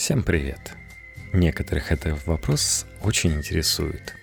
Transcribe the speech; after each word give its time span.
Всем 0.00 0.22
привет! 0.22 0.72
Некоторых 1.34 1.92
этот 1.92 2.26
вопрос 2.26 2.86
очень 3.02 3.34
интересует. 3.34 4.14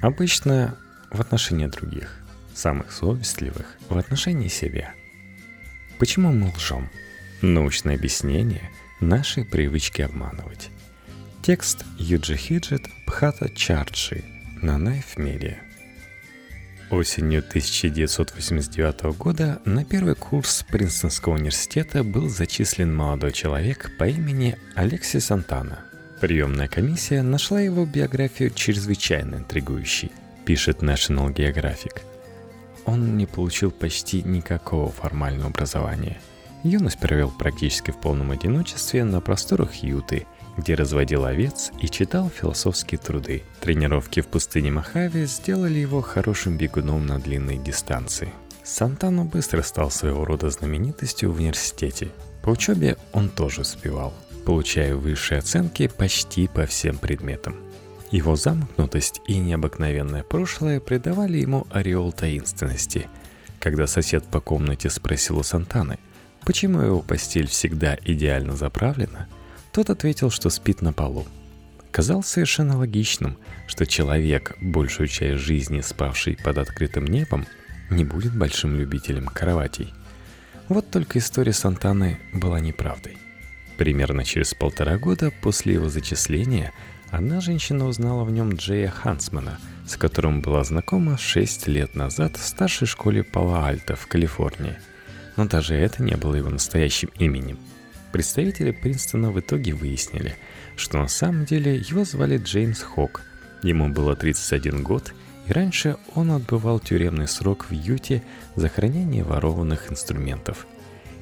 Обычно 0.00 0.78
в 1.10 1.20
отношении 1.20 1.66
других, 1.66 2.24
самых 2.54 2.92
совестливых 2.92 3.66
в 3.88 3.98
отношении 3.98 4.46
себя. 4.46 4.94
Почему 5.98 6.30
мы 6.32 6.52
лжем? 6.54 6.88
Научное 7.42 7.96
объяснение 7.96 8.70
нашей 9.00 9.44
привычки 9.44 10.02
обманывать. 10.02 10.70
Текст 11.42 11.84
Юджи 11.98 12.36
Хиджет 12.36 12.86
Пхата 13.04 13.50
Чарджи 13.50 14.22
на 14.62 14.76
Knife 14.76 15.16
Media. 15.16 15.56
Осенью 16.94 17.40
1989 17.40 19.16
года 19.18 19.60
на 19.64 19.84
первый 19.84 20.14
курс 20.14 20.64
Принстонского 20.70 21.34
университета 21.34 22.04
был 22.04 22.28
зачислен 22.28 22.94
молодой 22.94 23.32
человек 23.32 23.90
по 23.98 24.04
имени 24.04 24.56
Алексей 24.76 25.20
Сантана. 25.20 25.80
Приемная 26.20 26.68
комиссия 26.68 27.22
нашла 27.22 27.60
его 27.60 27.84
биографию 27.84 28.50
чрезвычайно 28.50 29.36
интригующей, 29.36 30.12
пишет 30.44 30.84
National 30.84 31.34
Geographic. 31.34 32.00
Он 32.84 33.16
не 33.16 33.26
получил 33.26 33.72
почти 33.72 34.22
никакого 34.22 34.92
формального 34.92 35.48
образования. 35.48 36.20
Юность 36.62 37.00
провел 37.00 37.32
практически 37.32 37.90
в 37.90 38.00
полном 38.00 38.30
одиночестве 38.30 39.02
на 39.02 39.20
просторах 39.20 39.74
Юты– 39.82 40.28
где 40.56 40.74
разводил 40.74 41.24
овец 41.24 41.72
и 41.80 41.88
читал 41.88 42.30
философские 42.30 42.98
труды. 42.98 43.42
Тренировки 43.60 44.20
в 44.20 44.28
пустыне 44.28 44.70
Мохаве 44.70 45.26
сделали 45.26 45.78
его 45.78 46.00
хорошим 46.00 46.56
бегуном 46.56 47.06
на 47.06 47.18
длинные 47.18 47.58
дистанции. 47.58 48.32
Сантано 48.62 49.24
быстро 49.24 49.62
стал 49.62 49.90
своего 49.90 50.24
рода 50.24 50.50
знаменитостью 50.50 51.32
в 51.32 51.36
университете. 51.36 52.10
По 52.42 52.50
учебе 52.50 52.96
он 53.12 53.28
тоже 53.28 53.62
успевал, 53.62 54.14
получая 54.46 54.94
высшие 54.94 55.38
оценки 55.38 55.88
почти 55.88 56.48
по 56.48 56.66
всем 56.66 56.98
предметам. 56.98 57.56
Его 58.10 58.36
замкнутость 58.36 59.20
и 59.26 59.38
необыкновенное 59.38 60.22
прошлое 60.22 60.78
придавали 60.78 61.38
ему 61.38 61.66
ореол 61.70 62.12
таинственности. 62.12 63.08
Когда 63.58 63.86
сосед 63.86 64.24
по 64.24 64.40
комнате 64.40 64.88
спросил 64.88 65.38
у 65.38 65.42
Сантаны, 65.42 65.98
почему 66.44 66.80
его 66.80 67.00
постель 67.00 67.48
всегда 67.48 67.98
идеально 68.04 68.54
заправлена– 68.56 69.26
тот 69.74 69.90
ответил, 69.90 70.30
что 70.30 70.50
спит 70.50 70.82
на 70.82 70.92
полу. 70.92 71.26
Казалось 71.90 72.28
совершенно 72.28 72.78
логичным, 72.78 73.36
что 73.66 73.86
человек, 73.86 74.56
большую 74.60 75.08
часть 75.08 75.42
жизни 75.42 75.80
спавший 75.80 76.38
под 76.42 76.58
открытым 76.58 77.06
небом, 77.06 77.44
не 77.90 78.04
будет 78.04 78.36
большим 78.36 78.76
любителем 78.76 79.26
кроватей. 79.26 79.92
Вот 80.68 80.90
только 80.90 81.18
история 81.18 81.52
Сантаны 81.52 82.20
была 82.32 82.60
неправдой. 82.60 83.18
Примерно 83.76 84.24
через 84.24 84.54
полтора 84.54 84.96
года 84.96 85.32
после 85.42 85.74
его 85.74 85.88
зачисления 85.88 86.72
одна 87.10 87.40
женщина 87.40 87.86
узнала 87.86 88.22
в 88.22 88.30
нем 88.30 88.54
Джея 88.54 88.90
Хансмана, 88.90 89.58
с 89.88 89.96
которым 89.96 90.40
была 90.40 90.62
знакома 90.62 91.18
6 91.18 91.66
лет 91.66 91.96
назад 91.96 92.36
в 92.36 92.46
старшей 92.46 92.86
школе 92.86 93.24
Пала-Альто 93.24 93.96
в 93.96 94.06
Калифорнии. 94.06 94.78
Но 95.36 95.46
даже 95.46 95.74
это 95.74 96.00
не 96.00 96.16
было 96.16 96.36
его 96.36 96.48
настоящим 96.48 97.10
именем– 97.18 97.58
Представители 98.14 98.70
Принстона 98.70 99.32
в 99.32 99.40
итоге 99.40 99.72
выяснили, 99.72 100.36
что 100.76 100.98
на 100.98 101.08
самом 101.08 101.46
деле 101.46 101.78
его 101.78 102.04
звали 102.04 102.38
Джеймс 102.38 102.80
Хок. 102.80 103.22
Ему 103.64 103.88
было 103.88 104.14
31 104.14 104.84
год, 104.84 105.12
и 105.48 105.52
раньше 105.52 105.96
он 106.14 106.30
отбывал 106.30 106.78
тюремный 106.78 107.26
срок 107.26 107.66
в 107.68 107.72
Юте 107.72 108.22
за 108.54 108.68
хранение 108.68 109.24
ворованных 109.24 109.90
инструментов. 109.90 110.68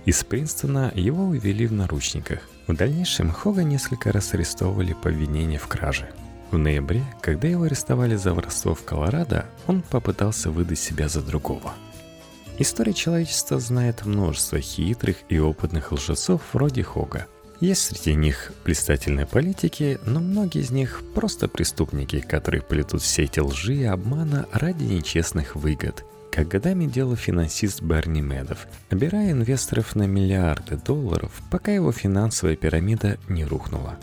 Из 0.04 0.22
Принстона 0.22 0.92
его 0.94 1.24
увели 1.24 1.66
в 1.66 1.72
наручниках. 1.72 2.40
В 2.66 2.76
дальнейшем 2.76 3.30
Хога 3.30 3.62
несколько 3.62 4.12
раз 4.12 4.34
арестовывали 4.34 4.92
по 4.92 5.08
обвинению 5.08 5.60
в 5.60 5.68
краже. 5.68 6.10
В 6.50 6.58
ноябре, 6.58 7.02
когда 7.22 7.48
его 7.48 7.62
арестовали 7.62 8.16
за 8.16 8.34
воровство 8.34 8.74
в 8.74 8.84
Колорадо, 8.84 9.46
он 9.66 9.80
попытался 9.80 10.50
выдать 10.50 10.78
себя 10.78 11.08
за 11.08 11.22
другого– 11.22 11.72
История 12.62 12.94
человечества 12.94 13.58
знает 13.58 14.06
множество 14.06 14.60
хитрых 14.60 15.16
и 15.28 15.36
опытных 15.36 15.90
лжецов 15.90 16.42
вроде 16.52 16.84
Хога. 16.84 17.26
Есть 17.58 17.82
среди 17.82 18.14
них 18.14 18.52
блистательные 18.64 19.26
политики, 19.26 19.98
но 20.06 20.20
многие 20.20 20.60
из 20.60 20.70
них 20.70 21.02
просто 21.12 21.48
преступники, 21.48 22.20
которые 22.20 22.62
плетут 22.62 23.02
все 23.02 23.24
эти 23.24 23.40
лжи 23.40 23.74
и 23.74 23.82
обмана 23.82 24.46
ради 24.52 24.84
нечестных 24.84 25.56
выгод, 25.56 26.04
как 26.30 26.46
годами 26.46 26.86
делал 26.86 27.16
финансист 27.16 27.82
Берни 27.82 28.20
Медов, 28.20 28.68
набирая 28.92 29.32
инвесторов 29.32 29.96
на 29.96 30.06
миллиарды 30.06 30.76
долларов, 30.76 31.42
пока 31.50 31.72
его 31.72 31.90
финансовая 31.90 32.54
пирамида 32.54 33.18
не 33.28 33.44
рухнула. 33.44 33.98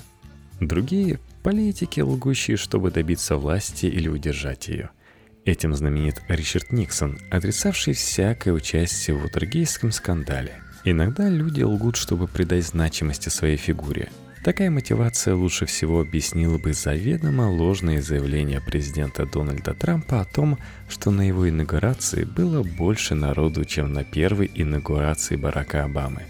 Другие– 0.60 1.22
политики, 1.44 2.02
лгущие, 2.02 2.58
чтобы 2.58 2.92
добиться 2.92 3.38
власти 3.38 3.86
или 3.86 4.10
удержать 4.10 4.68
ее– 4.68 4.90
Этим 5.46 5.74
знаменит 5.74 6.22
Ричард 6.28 6.72
Никсон, 6.72 7.20
отрицавший 7.32 7.94
всякое 7.94 8.54
участие 8.54 9.16
в 9.16 9.26
Утергейском 9.26 9.92
скандале. 9.92 10.62
Иногда 10.84 11.30
люди 11.30 11.62
лгут, 11.62 11.96
чтобы 11.96 12.28
придать 12.28 12.66
значимости 12.66 13.30
своей 13.30 13.58
фигуре. 13.58 14.10
Такая 14.44 14.70
мотивация 14.70 15.36
лучше 15.36 15.66
всего 15.66 16.02
объяснила 16.02 16.58
бы 16.58 16.74
заведомо 16.74 17.50
ложное 17.50 18.02
заявление 18.02 18.62
президента 18.62 19.26
Дональда 19.26 19.74
Трампа 19.74 20.22
о 20.22 20.26
том, 20.26 20.58
что 20.88 21.12
на 21.12 21.28
его 21.28 21.50
инаугурации 21.50 22.24
было 22.24 22.64
больше 22.64 23.16
народу, 23.16 23.66
чем 23.66 23.92
на 23.92 24.04
первой 24.04 24.50
инаугурации 24.54 25.36
Барака 25.36 25.84
Обамы. 25.84 26.24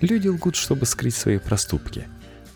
Люди 0.00 0.28
лгут, 0.28 0.56
чтобы 0.56 0.86
скрыть 0.86 1.14
свои 1.14 1.38
проступки. 1.38 2.04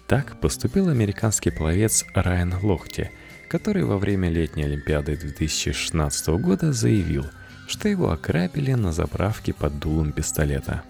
Так 0.06 0.40
поступил 0.40 0.88
американский 0.88 1.50
пловец 1.50 2.04
Райан 2.14 2.54
Лохти– 2.62 3.10
который 3.48 3.84
во 3.84 3.98
время 3.98 4.28
летней 4.28 4.64
Олимпиады 4.64 5.16
2016 5.16 6.28
года 6.40 6.72
заявил, 6.72 7.26
что 7.66 7.88
его 7.88 8.10
ограбили 8.10 8.72
на 8.74 8.92
заправке 8.92 9.52
под 9.52 9.78
дулом 9.78 10.12
пистолета. 10.12 10.82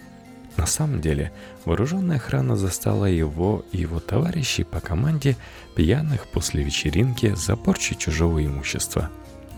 На 0.57 0.67
самом 0.67 1.01
деле, 1.01 1.33
вооруженная 1.65 2.17
охрана 2.17 2.57
застала 2.57 3.05
его 3.05 3.65
и 3.71 3.79
его 3.79 4.01
товарищей 4.01 4.65
по 4.65 4.81
команде 4.81 5.37
пьяных 5.77 6.27
после 6.27 6.65
вечеринки 6.65 7.33
за 7.37 7.55
порчу 7.55 7.95
чужого 7.95 8.45
имущества. 8.45 9.11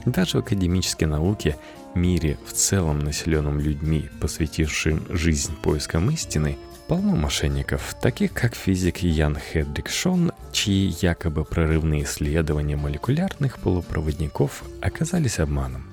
Даже 0.05 0.39
в 0.39 0.41
академической 0.41 1.05
науке, 1.05 1.57
мире 1.95 2.39
в 2.47 2.53
целом 2.53 2.99
населенном 2.99 3.61
людьми, 3.61 4.11
посвятившим 4.21 5.07
жизнь 5.09 5.55
поискам 5.63 6.11
истины, 6.11 6.59
полно 6.91 7.15
мошенников, 7.15 7.95
таких 8.03 8.33
как 8.33 8.57
физик 8.57 8.99
Ян 8.99 9.39
Хедрик 9.39 9.89
Шон 9.89 10.33
чьи 10.51 10.93
якобы 11.01 11.45
прорывные 11.45 12.03
исследования 12.03 12.75
молекулярных 12.75 13.61
полупроводников 13.61 14.65
оказались 14.83 15.39
обманом. 15.39 15.85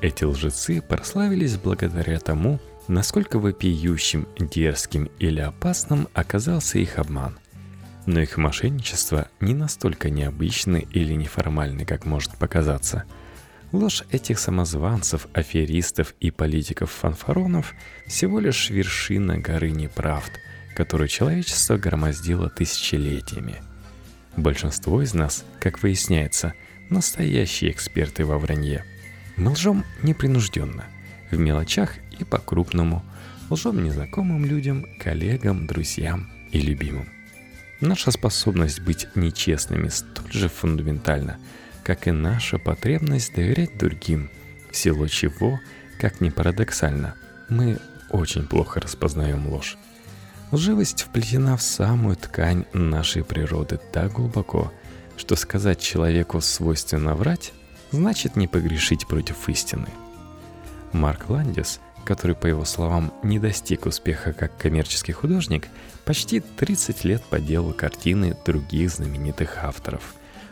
Эти 0.00 0.22
лжецы 0.22 0.80
прославились 0.80 1.56
благодаря 1.56 2.20
тому, 2.20 2.60
насколько 2.86 3.40
вопиющим, 3.40 4.28
дерзким 4.38 5.10
или 5.18 5.40
опасным 5.40 6.06
оказался 6.14 6.78
их 6.78 7.00
обман. 7.00 7.36
Но 8.06 8.20
их 8.20 8.36
мошенничество 8.36 9.26
не 9.40 9.54
настолько 9.54 10.08
необычны 10.08 10.86
или 10.92 11.14
неформальны, 11.14 11.84
как 11.84 12.06
может 12.06 12.36
показаться. 12.38 13.02
Ложь 13.72 14.02
этих 14.10 14.38
самозванцев, 14.38 15.26
аферистов 15.34 16.14
и 16.20 16.30
политиков-фанфаронов 16.30 17.74
всего 18.06 18.40
лишь 18.40 18.70
вершина 18.70 19.38
горы 19.38 19.70
неправд, 19.70 20.32
которую 20.74 21.08
человечество 21.08 21.76
громоздило 21.76 22.48
тысячелетиями– 22.48 23.56
Большинство 24.38 25.02
из 25.02 25.14
нас, 25.14 25.44
как 25.58 25.82
выясняется, 25.82 26.54
настоящие 26.90 27.72
эксперты 27.72 28.24
во 28.24 28.38
вранье. 28.38 28.84
Мы 29.36 29.50
лжем 29.50 29.84
непринужденно, 30.04 30.84
в 31.32 31.36
мелочах 31.36 31.94
и 32.16 32.22
по-крупному, 32.22 33.04
лжем 33.50 33.82
незнакомым 33.82 34.44
людям, 34.44 34.86
коллегам, 35.00 35.66
друзьям 35.66 36.30
и 36.52 36.60
любимым. 36.60 37.08
Наша 37.80 38.12
способность 38.12 38.80
быть 38.80 39.08
нечестными 39.16 39.88
столь 39.88 40.32
же 40.32 40.48
фундаментальна, 40.48 41.38
как 41.88 42.06
и 42.06 42.10
наша 42.10 42.58
потребность 42.58 43.34
доверять 43.34 43.78
другим, 43.78 44.28
в 44.70 44.76
силу 44.76 45.08
чего, 45.08 45.58
как 45.98 46.20
ни 46.20 46.28
парадоксально, 46.28 47.14
мы 47.48 47.78
очень 48.10 48.46
плохо 48.46 48.78
распознаем 48.78 49.46
ложь. 49.46 49.78
Лживость 50.52 51.04
вплетена 51.04 51.56
в 51.56 51.62
самую 51.62 52.16
ткань 52.16 52.66
нашей 52.74 53.24
природы 53.24 53.80
так 53.90 54.12
глубоко, 54.12 54.70
что 55.16 55.34
сказать 55.34 55.80
человеку 55.80 56.42
свойственно 56.42 57.14
врать, 57.14 57.54
значит 57.90 58.36
не 58.36 58.48
погрешить 58.48 59.06
против 59.06 59.48
истины. 59.48 59.88
Марк 60.92 61.30
Ландис, 61.30 61.80
который, 62.04 62.36
по 62.36 62.46
его 62.46 62.66
словам, 62.66 63.14
не 63.22 63.38
достиг 63.38 63.86
успеха 63.86 64.34
как 64.34 64.58
коммерческий 64.58 65.12
художник, 65.12 65.68
почти 66.04 66.40
30 66.40 67.04
лет 67.04 67.22
поделал 67.22 67.72
картины 67.72 68.36
других 68.44 68.90
знаменитых 68.90 69.56
авторов. 69.64 70.02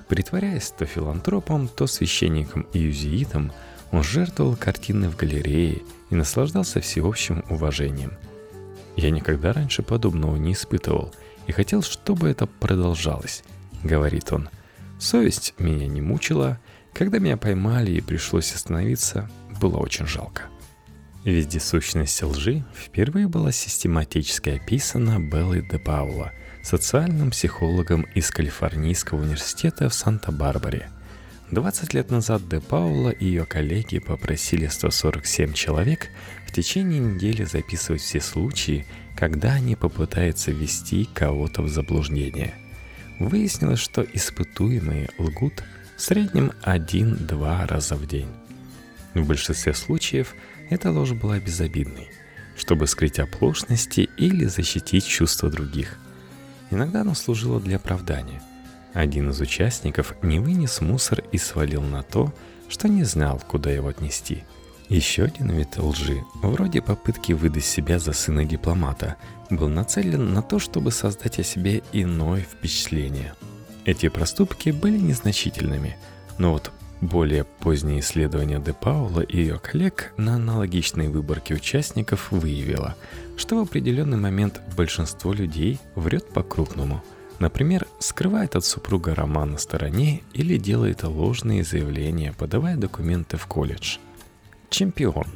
Притворяясь 0.08 0.70
то 0.70 0.86
филантропом, 0.86 1.68
то 1.68 1.86
священником 1.86 2.66
и 2.72 2.78
юзеитом, 2.78 3.52
он 3.90 4.02
жертвовал 4.02 4.56
картины 4.56 5.08
в 5.08 5.16
галерее 5.16 5.82
и 6.10 6.14
наслаждался 6.14 6.80
всеобщим 6.80 7.44
уважением– 7.48 8.12
я 8.96 9.10
никогда 9.10 9.52
раньше 9.52 9.82
подобного 9.82 10.36
не 10.36 10.54
испытывал, 10.54 11.14
и 11.46 11.52
хотел, 11.52 11.82
чтобы 11.82 12.28
это 12.28 12.46
продолжалось, 12.46 13.44
говорит 13.84 14.32
он. 14.32 14.48
Совесть 14.98 15.54
меня 15.58 15.86
не 15.86 16.00
мучила, 16.00 16.58
когда 16.94 17.18
меня 17.18 17.36
поймали 17.36 17.92
и 17.92 18.00
пришлось 18.00 18.54
остановиться, 18.54 19.30
было 19.60 19.76
очень 19.76 20.06
жалко. 20.06 20.44
Вездесущность 21.24 22.22
лжи 22.22 22.64
впервые 22.74 23.28
была 23.28 23.52
систематически 23.52 24.50
описана 24.50 25.20
Беллой 25.20 25.68
де 25.68 25.78
Паула, 25.78 26.32
социальным 26.66 27.30
психологом 27.30 28.02
из 28.16 28.28
Калифорнийского 28.32 29.22
университета 29.22 29.88
в 29.88 29.94
Санта-Барбаре. 29.94 30.90
20 31.52 31.94
лет 31.94 32.10
назад 32.10 32.48
Де 32.48 32.60
Паула 32.60 33.10
и 33.10 33.24
ее 33.24 33.44
коллеги 33.44 34.00
попросили 34.00 34.66
147 34.66 35.52
человек 35.52 36.08
в 36.44 36.50
течение 36.52 36.98
недели 36.98 37.44
записывать 37.44 38.02
все 38.02 38.20
случаи, 38.20 38.84
когда 39.16 39.52
они 39.52 39.76
попытаются 39.76 40.50
ввести 40.50 41.08
кого-то 41.14 41.62
в 41.62 41.68
заблуждение. 41.68 42.52
Выяснилось, 43.20 43.78
что 43.78 44.02
испытуемые 44.02 45.10
лгут 45.18 45.62
в 45.96 46.00
среднем 46.02 46.50
один-два 46.62 47.64
раза 47.68 47.94
в 47.94 48.08
день. 48.08 48.28
В 49.14 49.24
большинстве 49.24 49.72
случаев– 49.72 50.34
эта 50.68 50.90
ложь 50.90 51.12
была 51.12 51.38
безобидной, 51.38 52.08
чтобы 52.56 52.88
скрыть 52.88 53.20
оплошности 53.20 54.08
или 54.16 54.46
защитить 54.46 55.06
чувства 55.06 55.48
других. 55.48 55.96
Иногда 56.70 57.02
она 57.02 57.14
служила 57.14 57.60
для 57.60 57.76
оправдания. 57.76 58.42
Один 58.92 59.30
из 59.30 59.40
участников 59.40 60.14
не 60.22 60.40
вынес 60.40 60.80
мусор 60.80 61.22
и 61.32 61.38
свалил 61.38 61.82
на 61.82 62.02
то, 62.02 62.32
что 62.68 62.88
не 62.88 63.04
знал, 63.04 63.40
куда 63.46 63.70
его 63.70 63.88
отнести. 63.88 64.44
Еще 64.88 65.24
один 65.24 65.50
вид 65.50 65.76
лжи, 65.76 66.24
вроде 66.42 66.80
попытки 66.80 67.32
выдать 67.32 67.64
себя 67.64 67.98
за 67.98 68.12
сына 68.12 68.44
дипломата, 68.44 69.16
был 69.50 69.68
нацелен 69.68 70.32
на 70.32 70.42
то, 70.42 70.58
чтобы 70.58 70.92
создать 70.92 71.38
о 71.38 71.44
себе 71.44 71.82
иное 71.92 72.42
впечатление. 72.42 73.34
Эти 73.84 74.08
проступки 74.08 74.70
были 74.70 74.98
незначительными, 74.98 75.96
но 76.38 76.52
вот 76.52 76.72
более 77.00 77.44
позднее 77.44 78.00
исследование 78.00 78.58
Де 78.58 78.72
Паула 78.72 79.20
и 79.20 79.38
ее 79.38 79.58
коллег 79.58 80.12
на 80.16 80.36
аналогичной 80.36 81.08
выборке 81.08 81.54
участников 81.54 82.30
выявило, 82.30 82.96
что 83.36 83.56
в 83.56 83.62
определенный 83.68 84.16
момент 84.16 84.60
большинство 84.76 85.32
людей 85.32 85.78
врет 85.94 86.28
по-крупному. 86.30 87.02
Например, 87.38 87.86
скрывает 87.98 88.56
от 88.56 88.64
супруга 88.64 89.14
роман 89.14 89.52
на 89.52 89.58
стороне 89.58 90.22
или 90.32 90.56
делает 90.56 91.02
ложные 91.02 91.64
заявления, 91.64 92.32
подавая 92.32 92.76
документы 92.76 93.36
в 93.36 93.46
колледж. 93.46 93.98
Чемпион. 94.70 95.26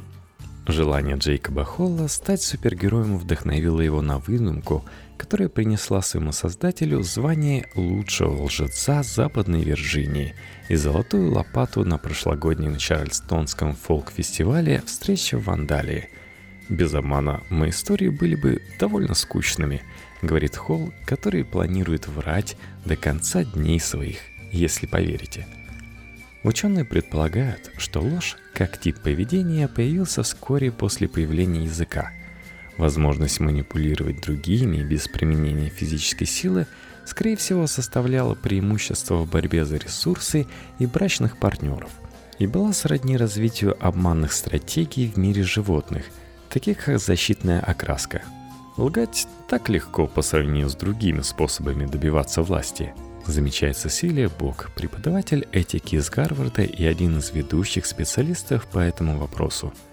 Желание 0.67 1.17
Джейкоба 1.17 1.63
Холла 1.63 2.07
стать 2.07 2.41
супергероем 2.41 3.17
вдохновило 3.17 3.81
его 3.81 4.01
на 4.01 4.19
выдумку– 4.19 4.85
которая 5.21 5.49
принесла 5.49 6.01
своему 6.01 6.31
создателю 6.31 7.03
звание 7.03 7.67
лучшего 7.75 8.41
лжеца 8.45 9.03
Западной 9.03 9.63
Вирджинии 9.63 10.33
и 10.67 10.73
золотую 10.73 11.31
лопату 11.31 11.85
на 11.85 11.99
прошлогоднем 11.99 12.77
Чарльстонском 12.77 13.75
фолк-фестивале 13.75 14.81
«Встреча 14.83 15.37
в 15.37 15.43
Вандалии». 15.43 16.09
Без 16.69 16.95
обмана, 16.95 17.43
мои 17.51 17.69
истории 17.69 18.09
были 18.09 18.33
бы 18.33 18.63
довольно 18.79 19.13
скучными, 19.13 19.83
говорит 20.23 20.55
Холл, 20.55 20.91
который 21.05 21.45
планирует 21.45 22.07
врать 22.07 22.57
до 22.83 22.95
конца 22.95 23.43
дней 23.43 23.79
своих, 23.79 24.17
если 24.51 24.87
поверите. 24.87 25.45
Ученые 26.43 26.85
предполагают, 26.85 27.71
что 27.77 28.01
ложь, 28.01 28.37
как 28.53 28.79
тип 28.79 28.99
поведения, 29.01 29.67
появился 29.67 30.23
вскоре 30.23 30.71
после 30.71 31.07
появления 31.07 31.65
языка– 31.65 32.11
Возможность 32.81 33.39
манипулировать 33.39 34.21
другими 34.21 34.77
без 34.81 35.07
применения 35.07 35.69
физической 35.69 36.25
силы, 36.25 36.65
скорее 37.05 37.37
всего, 37.37 37.67
составляла 37.67 38.33
преимущество 38.33 39.17
в 39.17 39.29
борьбе 39.29 39.65
за 39.65 39.77
ресурсы 39.77 40.47
и 40.79 40.87
брачных 40.87 41.37
партнеров 41.37 41.91
и 42.39 42.47
была 42.47 42.73
сродни 42.73 43.17
развитию 43.17 43.77
обманных 43.79 44.33
стратегий 44.33 45.11
в 45.11 45.17
мире 45.17 45.43
животных, 45.43 46.05
таких 46.49 46.85
как 46.85 46.99
защитная 46.99 47.59
окраска. 47.59 48.23
Лгать 48.77 49.27
так 49.47 49.69
легко 49.69 50.07
по 50.07 50.23
сравнению 50.23 50.67
с 50.67 50.75
другими 50.75 51.21
способами 51.21 51.85
добиваться 51.85 52.41
власти, 52.41 52.95
замечает 53.27 53.77
Сесилия 53.77 54.29
Бок, 54.29 54.71
преподаватель 54.75 55.47
этики 55.51 55.95
из 55.95 56.09
Гарварда 56.09 56.63
и 56.63 56.85
один 56.85 57.17
из 57.19 57.31
ведущих 57.31 57.85
специалистов 57.85 58.67
по 58.67 58.79
этому 58.79 59.17
вопросу– 59.17 59.73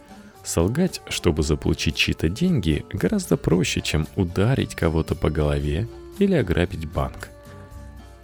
Солгать, 0.49 1.03
чтобы 1.11 1.43
заполучить 1.43 1.95
чьи-то 1.95 2.31
деньги, 2.31 2.87
гораздо 2.91 3.37
проще, 3.37 3.83
чем 3.83 4.09
ударить 4.17 4.75
кого-то 4.75 5.15
по 5.15 5.29
голове 5.29 5.87
или 6.19 6.33
ограбить 6.33 6.89
банк. 6.89 7.29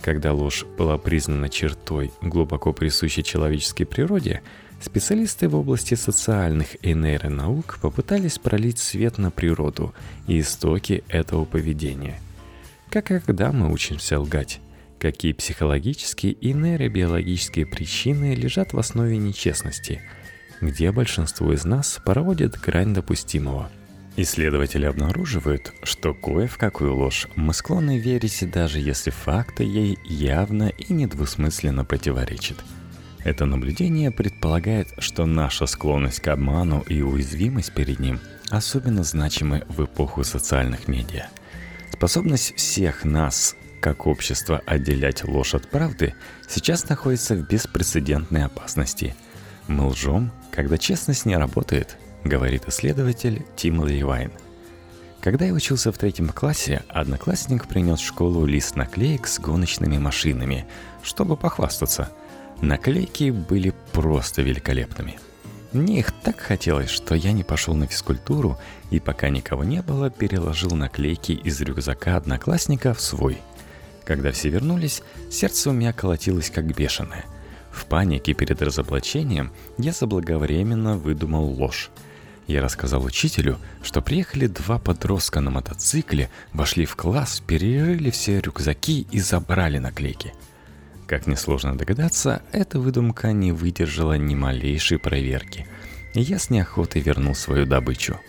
Когда 0.00 0.32
ложь 0.32 0.64
была 0.78 0.96
признана 0.96 1.50
чертой, 1.50 2.12
глубоко 2.22 2.72
присущей 2.72 3.22
человеческой 3.22 3.84
природе, 3.84 4.42
специалисты 4.80 5.50
в 5.50 5.54
области 5.54 5.96
социальных 5.96 6.82
и 6.82 6.94
нейронаук 6.94 7.78
попытались 7.82 8.38
пролить 8.38 8.78
свет 8.78 9.18
на 9.18 9.30
природу 9.30 9.94
и 10.26 10.40
истоки 10.40 11.04
этого 11.08 11.44
поведения. 11.44 12.18
Как 12.88 13.10
и 13.10 13.20
когда 13.20 13.52
мы 13.52 13.70
учимся 13.70 14.18
лгать? 14.18 14.60
Какие 15.04 15.34
психологические 15.34 16.32
и 16.32 16.54
нейробиологические 16.54 17.66
причины 17.66 18.34
лежат 18.34 18.72
в 18.72 18.78
основе 18.78 19.18
нечестности– 19.18 20.00
где 20.62 20.92
большинство 20.92 21.52
из 21.52 21.66
нас 21.66 22.00
проводит 22.02 22.58
грань 22.58 22.94
допустимого. 22.94 23.70
Исследователи 24.16 24.86
обнаруживают, 24.86 25.74
что 25.82 26.14
кое 26.14 26.46
в 26.46 26.56
какую 26.56 26.96
ложь 26.96 27.28
мы 27.36 27.52
склонны 27.52 27.98
верить, 27.98 28.50
даже 28.50 28.80
если 28.80 29.10
факты 29.10 29.64
ей 29.64 29.98
явно 30.06 30.68
и 30.70 30.90
недвусмысленно 30.94 31.84
противоречат. 31.84 32.64
Это 33.24 33.44
наблюдение 33.44 34.10
предполагает, 34.10 34.88
что 34.96 35.26
наша 35.26 35.66
склонность 35.66 36.20
к 36.20 36.28
обману 36.28 36.80
и 36.88 37.02
уязвимость 37.02 37.74
перед 37.74 38.00
ним 38.00 38.20
особенно 38.48 39.04
значимы 39.04 39.64
в 39.68 39.84
эпоху 39.84 40.24
социальных 40.24 40.88
медиа. 40.88 41.26
Способность 41.92 42.56
всех 42.56 43.04
нас 43.04 43.54
как 43.84 44.06
общество 44.06 44.62
отделять 44.64 45.24
ложь 45.24 45.54
от 45.54 45.68
правды 45.68 46.14
сейчас 46.48 46.88
находится 46.88 47.34
в 47.34 47.46
беспрецедентной 47.46 48.46
опасности. 48.46 49.14
Мы 49.68 49.88
лжем, 49.88 50.32
когда 50.50 50.78
честность 50.78 51.26
не 51.26 51.36
работает, 51.36 51.98
говорит 52.24 52.66
исследователь 52.66 53.44
Тим 53.56 53.80
Лейвайн. 53.80 54.32
Когда 55.20 55.44
я 55.44 55.52
учился 55.52 55.92
в 55.92 55.98
третьем 55.98 56.30
классе, 56.30 56.82
одноклассник 56.88 57.68
принес 57.68 57.98
в 58.00 58.06
школу 58.06 58.46
лист 58.46 58.74
наклеек 58.74 59.26
с 59.26 59.38
гоночными 59.38 59.98
машинами, 59.98 60.64
чтобы 61.02 61.36
похвастаться. 61.36 62.10
Наклейки 62.62 63.32
были 63.32 63.74
просто 63.92 64.40
великолепными. 64.40 65.18
Мне 65.72 65.98
их 65.98 66.10
так 66.22 66.40
хотелось, 66.40 66.88
что 66.88 67.14
я 67.14 67.32
не 67.32 67.44
пошел 67.44 67.74
на 67.74 67.86
физкультуру 67.86 68.56
и 68.90 68.98
пока 68.98 69.28
никого 69.28 69.62
не 69.62 69.82
было, 69.82 70.08
переложил 70.08 70.70
наклейки 70.70 71.32
из 71.32 71.60
рюкзака 71.60 72.16
одноклассника 72.16 72.94
в 72.94 73.02
свой. 73.02 73.42
Когда 74.04 74.32
все 74.32 74.50
вернулись, 74.50 75.02
сердце 75.30 75.70
у 75.70 75.72
меня 75.72 75.92
колотилось 75.92 76.50
как 76.50 76.74
бешеное. 76.74 77.24
В 77.70 77.86
панике 77.86 78.34
перед 78.34 78.60
разоблачением 78.62 79.52
я 79.78 79.92
заблаговременно 79.92 80.96
выдумал 80.96 81.46
ложь. 81.46 81.90
Я 82.46 82.60
рассказал 82.60 83.02
учителю, 83.04 83.58
что 83.82 84.02
приехали 84.02 84.46
два 84.46 84.78
подростка 84.78 85.40
на 85.40 85.50
мотоцикле, 85.50 86.30
вошли 86.52 86.84
в 86.84 86.94
класс, 86.94 87.42
перерыли 87.44 88.10
все 88.10 88.40
рюкзаки 88.40 89.06
и 89.10 89.18
забрали 89.18 89.78
наклейки. 89.78 90.34
Как 91.06 91.26
несложно 91.26 91.76
догадаться, 91.76 92.42
эта 92.52 92.78
выдумка 92.78 93.32
не 93.32 93.52
выдержала 93.52 94.18
ни 94.18 94.34
малейшей 94.34 94.98
проверки, 94.98 95.66
я 96.14 96.38
с 96.38 96.50
неохотой 96.50 97.02
вернул 97.02 97.34
свою 97.34 97.66
добычу. 97.66 98.20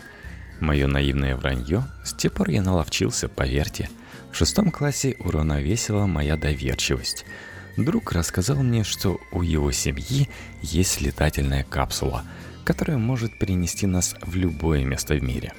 Мое 0.59 0.87
наивное 0.87 1.35
вранье, 1.35 1.83
с 2.03 2.13
тех 2.13 2.31
пор 2.31 2.49
я 2.49 2.61
наловчился, 2.61 3.27
поверьте. 3.27 3.89
В 4.31 4.37
шестом 4.37 4.71
классе 4.71 5.15
уравновесила 5.19 6.05
моя 6.05 6.37
доверчивость– 6.37 7.25
Друг 7.77 8.13
рассказал 8.13 8.63
мне, 8.63 8.83
что 8.83 9.19
у 9.31 9.41
его 9.41 9.71
семьи 9.71 10.29
есть 10.61 11.01
летательная 11.01 11.63
капсула, 11.63 12.23
которая 12.63 12.97
может 12.97 13.37
перенести 13.37 13.85
нас 13.85 14.15
в 14.21 14.35
любое 14.35 14.85
место 14.85 15.15
в 15.15 15.23
мире. 15.23 15.51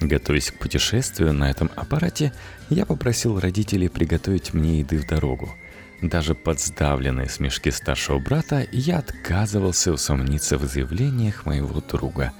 Готовясь 0.00 0.50
к 0.50 0.58
путешествию 0.58 1.34
на 1.34 1.50
этом 1.50 1.70
аппарате, 1.76 2.32
я 2.70 2.86
попросил 2.86 3.38
родителей 3.38 3.88
приготовить 3.88 4.54
мне 4.54 4.78
еды 4.78 4.98
в 4.98 5.06
дорогу. 5.06 5.50
Даже 6.00 6.34
под 6.34 6.60
сдавленные 6.60 7.28
смешки 7.28 7.70
старшего 7.70 8.18
брата 8.18 8.66
я 8.70 8.98
отказывался 8.98 9.92
усомниться 9.92 10.56
в 10.56 10.64
заявлениях 10.64 11.44
моего 11.44 11.80
друга. 11.80 12.32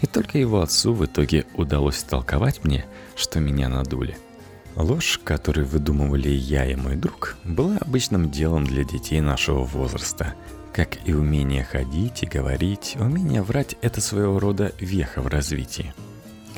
И 0.00 0.06
только 0.06 0.38
его 0.38 0.60
отцу 0.60 0.94
в 0.94 1.04
итоге 1.04 1.46
удалось 1.54 2.02
толковать 2.02 2.64
мне, 2.64 2.86
что 3.16 3.40
меня 3.40 3.68
надули– 3.68 4.16
Ложь, 4.76 5.20
которую 5.22 5.66
выдумывали 5.66 6.28
я 6.28 6.64
и 6.64 6.76
мой 6.76 6.96
друг, 6.96 7.36
была 7.44 7.76
обычным 7.78 8.30
делом 8.30 8.64
для 8.64 8.84
детей 8.84 9.20
нашего 9.20 9.64
возраста. 9.64 10.34
Как 10.72 11.06
и 11.06 11.12
умение 11.12 11.64
ходить 11.64 12.22
и 12.22 12.26
говорить, 12.26 12.96
умение 12.98 13.42
врать– 13.42 13.76
это 13.82 14.00
своего 14.00 14.38
рода 14.38 14.72
веха 14.78 15.20
в 15.22 15.26
развитии. 15.26 15.92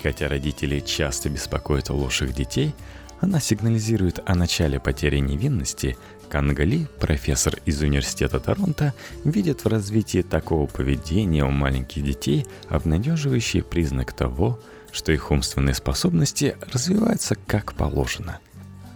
Хотя 0.02 0.28
родители 0.28 0.80
часто 0.80 1.30
беспокоят 1.30 1.88
ложь 1.90 2.22
их 2.22 2.34
детей, 2.34 2.74
Она 3.20 3.38
сигнализирует 3.38 4.18
о 4.26 4.34
начале 4.34 4.80
потери 4.80 5.18
невинности. 5.20 5.96
Кангали, 6.32 6.88
профессор 6.98 7.58
из 7.66 7.82
Университета 7.82 8.40
Торонто, 8.40 8.94
видит 9.22 9.66
в 9.66 9.68
развитии 9.68 10.22
такого 10.22 10.66
поведения 10.66 11.44
у 11.44 11.50
маленьких 11.50 12.02
детей 12.02 12.46
обнадеживающий 12.70 13.62
признак 13.62 14.14
того, 14.14 14.58
что 14.92 15.12
их 15.12 15.30
умственные 15.30 15.74
способности 15.74 16.56
развиваются 16.72 17.34
как 17.46 17.74
положено. 17.74 18.38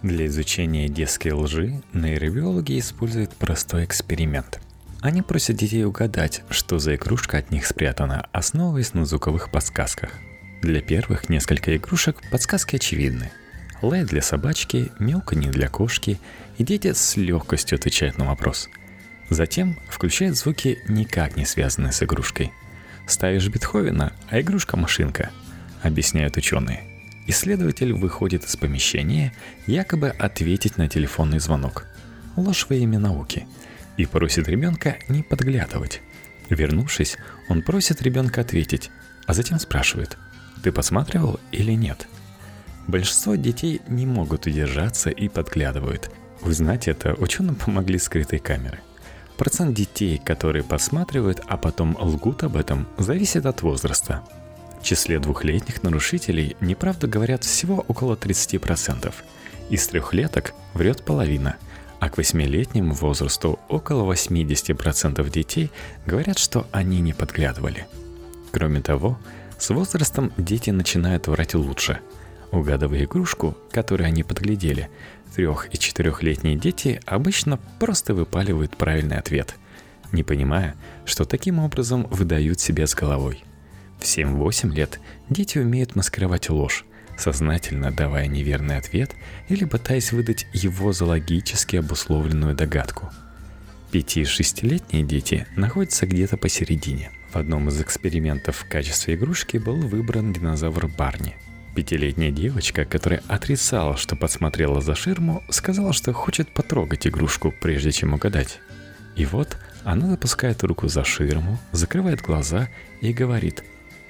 Для 0.01 0.25
изучения 0.25 0.89
детской 0.89 1.31
лжи 1.31 1.83
нейробиологи 1.93 2.79
используют 2.79 3.35
простой 3.35 3.85
эксперимент. 3.85 4.59
Они 5.01 5.21
просят 5.21 5.57
детей 5.57 5.85
угадать, 5.85 6.41
что 6.49 6.79
за 6.79 6.95
игрушка 6.95 7.37
от 7.37 7.51
них 7.51 7.67
спрятана, 7.67 8.25
основываясь 8.31 8.95
на 8.95 9.05
звуковых 9.05 9.51
подсказках. 9.51 10.09
Для 10.63 10.81
первых 10.81 11.29
несколько 11.29 11.77
игрушек 11.77 12.17
подсказки 12.31 12.77
очевидны– 12.77 13.31
лай 13.81 14.03
для 14.03 14.21
собачки, 14.21 14.91
мяуканье 14.99 15.51
для 15.51 15.67
кошки, 15.69 16.19
и 16.57 16.63
дети 16.63 16.93
с 16.93 17.15
легкостью 17.17 17.77
отвечают 17.77 18.17
на 18.17 18.25
вопрос. 18.25 18.69
Затем 19.29 19.77
включают 19.89 20.37
звуки, 20.37 20.79
никак 20.87 21.35
не 21.35 21.45
связанные 21.45 21.91
с 21.91 22.01
игрушкой. 22.01 22.51
Ставишь 23.07 23.47
Бетховена, 23.47 24.13
а 24.29 24.41
игрушка 24.41 24.77
машинка, 24.77 25.31
объясняют 25.81 26.37
ученые. 26.37 26.83
Исследователь 27.27 27.93
выходит 27.93 28.45
из 28.45 28.55
помещения, 28.55 29.33
якобы 29.65 30.09
ответить 30.09 30.77
на 30.77 30.87
телефонный 30.87 31.39
звонок. 31.39 31.85
Ложь 32.37 32.67
во 32.69 32.75
имя 32.75 32.99
науки. 32.99 33.45
И 33.97 34.05
просит 34.05 34.47
ребенка 34.47 34.97
не 35.09 35.23
подглядывать. 35.23 36.01
Вернувшись, 36.49 37.17
он 37.49 37.61
просит 37.61 38.01
ребенка 38.01 38.41
ответить, 38.41 38.91
а 39.25 39.33
затем 39.33 39.59
спрашивает, 39.59 40.17
ты 40.63 40.71
посматривал 40.71 41.39
или 41.51 41.73
нет– 41.73 42.07
Большинство 42.87 43.35
детей 43.35 43.81
не 43.89 44.05
могут 44.05 44.45
удержаться 44.45 45.09
и 45.09 45.27
подглядывают. 45.27 46.09
Узнать 46.41 46.87
это 46.87 47.15
ученым 47.15 47.55
помогли 47.55 47.99
скрытые 47.99 48.39
камеры. 48.39 48.79
Процент 49.35 49.75
детей, 49.75 50.21
которые 50.23 50.63
посматривают, 50.63 51.41
а 51.47 51.57
потом 51.57 51.97
лгут 51.99 52.43
об 52.43 52.55
этом, 52.55 52.87
зависит 52.97 53.45
от 53.45 53.61
возраста. 53.61 54.23
В 54.79 54.83
числе 54.83 55.19
двухлетних 55.19 55.83
нарушителей 55.83 56.55
неправду 56.61 57.09
говорят 57.09 57.43
всего 57.43 57.83
около 57.89 58.15
30%. 58.15 59.13
Из 59.69 59.85
трехлеток 59.87 60.53
врет 60.73 61.03
половина, 61.03 61.57
а 61.99 62.09
к 62.09 62.17
восьмилетнему 62.17 62.93
возрасту 62.93 63.59
около 63.67 64.11
80% 64.13 65.29
детей 65.29 65.71
говорят, 66.05 66.39
что 66.39 66.65
они 66.71 67.01
не 67.01 67.11
подглядывали. 67.11 67.85
Кроме 68.53 68.79
того, 68.79 69.19
с 69.59 69.71
возрастом 69.71 70.31
дети 70.37 70.69
начинают 70.69 71.27
врать 71.27 71.53
лучше– 71.53 71.99
Угадывая 72.51 73.03
игрушку, 73.03 73.57
которую 73.71 74.07
они 74.07 74.23
подглядели, 74.23 74.89
трех- 75.35 75.73
и 75.73 75.77
четырехлетние 75.77 76.55
дети 76.55 77.01
обычно 77.05 77.59
просто 77.79 78.13
выпаливают 78.13 78.77
правильный 78.77 79.17
ответ, 79.17 79.55
не 80.11 80.23
понимая, 80.23 80.75
что 81.05 81.25
таким 81.25 81.59
образом 81.59 82.07
выдают 82.09 82.59
себя 82.59 82.87
с 82.87 82.95
головой. 82.95 83.43
В 83.99 84.03
7-8 84.03 84.73
лет 84.73 84.99
дети 85.29 85.57
умеют 85.57 85.95
маскировать 85.95 86.49
ложь, 86.49 86.85
сознательно 87.17 87.91
давая 87.91 88.27
неверный 88.27 88.77
ответ 88.77 89.11
или 89.49 89.65
пытаясь 89.65 90.11
выдать 90.11 90.47
его 90.53 90.93
за 90.93 91.05
логически 91.05 91.75
обусловленную 91.75 92.55
догадку. 92.55 93.09
5-6-летние 93.91 95.03
дети 95.03 95.47
находятся 95.55 96.05
где-то 96.05 96.37
посередине. 96.37 97.11
В 97.31 97.35
одном 97.35 97.67
из 97.69 97.81
экспериментов 97.81 98.57
в 98.57 98.69
качестве 98.69 99.15
игрушки 99.15 99.57
был 99.57 99.77
выбран 99.77 100.31
динозавр 100.31 100.87
Барни– 100.87 101.35
Пятилетняя 101.77 102.31
девочка, 102.31 102.85
которая 102.85 103.21
отрицала, 103.27 103.97
что 103.97 104.15
подсмотрела 104.15 104.81
за 104.81 104.95
ширму, 104.95 105.43
сказала, 105.49 105.93
что 105.93 106.11
хочет 106.11 106.49
потрогать 106.49 107.05
игрушку, 107.05 107.53
прежде 107.61 107.91
чем 107.91 108.15
угадать. 108.15 108.61
И 109.15 109.27
вот 109.27 109.59
она 109.83 110.09
запускает 110.09 110.63
руку 110.63 110.87
за 110.87 111.03
ширму, 111.03 111.59
закрывает 111.73 112.19
глаза 112.23 112.67
и 112.99 113.13
говорит 113.13 113.63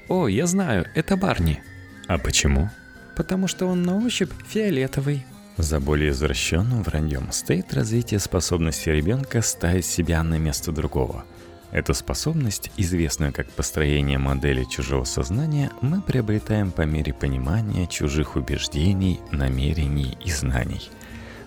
«О, 0.07 0.29
я 0.29 0.47
знаю, 0.47 0.85
это 0.95 1.17
Барни». 1.17 1.61
А 2.07 2.17
почему? 2.17 2.69
Потому 3.17 3.49
что 3.49 3.65
он 3.65 3.83
на 3.83 3.97
ощупь 3.97 4.31
фиолетовый. 4.47 5.25
За 5.57 5.81
более 5.81 6.11
извращенным 6.11 6.83
враньем 6.83 7.33
стоит 7.33 7.73
развитие 7.73 8.21
способности 8.21 8.87
ребенка 8.87 9.41
ставить 9.41 9.85
себя 9.85 10.23
на 10.23 10.39
место 10.39 10.71
другого– 10.71 11.25
Эту 11.77 11.93
способность, 11.93 12.71
известную 12.75 13.31
как 13.31 13.51
построение 13.51 14.17
модели 14.17 14.63
чужого 14.63 15.03
сознания, 15.03 15.69
мы 15.81 16.01
приобретаем 16.01 16.71
по 16.71 16.81
мере 16.81 17.13
понимания 17.13 17.85
чужих 17.85 18.35
убеждений, 18.35 19.19
намерений 19.31 20.17
и 20.25 20.31
знаний. 20.31 20.89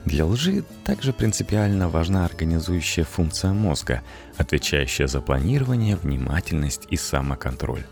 Для 0.04 0.24
лжи 0.24 0.62
также 0.84 1.12
принципиально 1.12 1.88
важна 1.88 2.24
организующая 2.24 3.02
функция 3.02 3.52
мозга, 3.52 4.02
отвечающая 4.36 5.08
за 5.08 5.20
планирование, 5.20 5.96
внимательность 5.96 6.86
и 6.90 6.96
самоконтроль. 6.96 7.82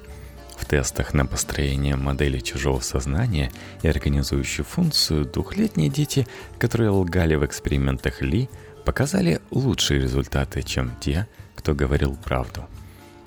В 0.56 0.64
тестах 0.64 1.14
на 1.14 1.26
построение 1.26 1.96
модели 1.96 2.38
чужого 2.38 2.78
сознания 2.78 3.50
и 3.82 3.88
организующую 3.88 4.64
функцию 4.64 5.24
двухлетние 5.24 5.88
дети, 5.88 6.24
которые 6.60 6.90
лгали 6.90 7.34
в 7.34 7.44
экспериментах 7.44 8.22
Ли, 8.22 8.48
показали 8.84 9.40
лучшие 9.50 10.00
результаты, 10.00 10.62
чем 10.62 10.92
те, 11.00 11.26
кто 11.68 11.74
говорил 11.74 12.16
правду. 12.16 12.66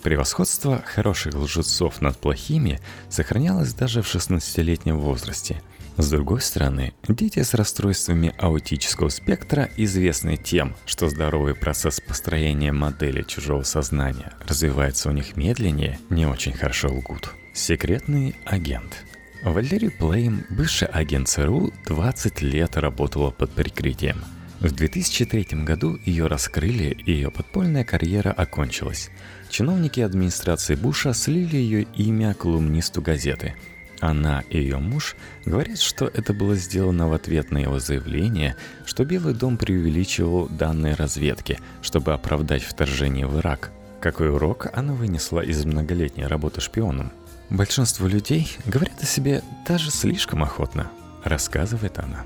Превосходство 0.02 0.82
хороших 0.84 1.36
лжецов 1.36 2.02
над 2.02 2.18
плохими 2.18 2.80
сохранялось 3.08 3.72
даже 3.76 4.02
в 4.02 4.08
16-летнем 4.08 4.98
возрасте. 4.98 5.62
С 5.98 6.10
другой 6.10 6.42
стороны, 6.42 6.96
дети 7.08 7.44
с 7.44 7.54
расстройствами 7.54 8.34
аутического 8.40 9.10
спектра 9.10 9.70
известны 9.78 10.38
тем, 10.38 10.74
что 10.88 11.08
здоровый 11.08 11.54
процесс 11.54 12.00
построения 12.00 12.72
модели 12.72 13.22
чужого 13.22 13.62
сознания 13.62 14.34
развивается 14.48 15.10
у 15.10 15.12
них 15.12 15.38
медленнее, 15.38 16.00
не 16.10 16.26
очень 16.26 16.54
хорошо 16.54 16.92
лгут. 16.92 17.30
Секретный 17.54 18.36
агент– 18.46 19.06
Валерий 19.44 19.92
Плейм, 19.92 20.46
бывший 20.50 20.88
агент 20.88 21.28
ЦРУ, 21.28 21.72
20 21.86 22.42
лет 22.42 22.76
работала 22.78 23.30
под 23.30 23.52
прикрытием– 23.52 24.24
в 24.62 24.72
2003 24.74 25.64
году 25.64 26.00
ее 26.06 26.28
раскрыли, 26.28 26.96
и 27.06 27.12
ее 27.12 27.32
подпольная 27.32 27.84
карьера 27.84 28.32
окончилась. 28.32 29.10
Чиновники 29.50 30.00
администрации 30.02 30.76
Буша 30.76 31.14
слили 31.14 31.56
ее 31.56 31.88
имя 31.96 32.36
колумнисту 32.36 33.02
газеты. 33.02 33.56
Она 34.02 34.44
и 34.50 34.60
ее 34.60 34.78
муж 34.78 35.16
говорят, 35.46 35.80
что 35.80 36.06
это 36.06 36.34
было 36.34 36.56
сделано 36.56 37.08
в 37.08 37.14
ответ 37.14 37.50
на 37.50 37.58
его 37.58 37.80
заявление, 37.80 38.56
что 38.86 39.04
Белый 39.04 39.34
дом 39.34 39.58
преувеличивал 39.58 40.48
данные 40.48 40.94
разведки, 40.94 41.60
чтобы 41.82 42.14
оправдать 42.14 42.64
вторжение 42.64 43.26
в 43.26 43.40
Ирак. 43.40 43.72
Какой 44.00 44.30
урок 44.30 44.68
она 44.74 44.94
вынесла 44.94 45.42
из 45.42 45.66
многолетней 45.66 46.28
работы 46.28 46.62
шпионом? 46.62 47.12
Большинство 47.50 48.08
людей 48.08 48.48
говорят 48.66 49.02
о 49.02 49.06
себе 49.08 49.42
даже 49.68 49.90
слишком 49.90 50.44
охотно, 50.44 50.92
рассказывает 51.24 51.98
она. 51.98 52.26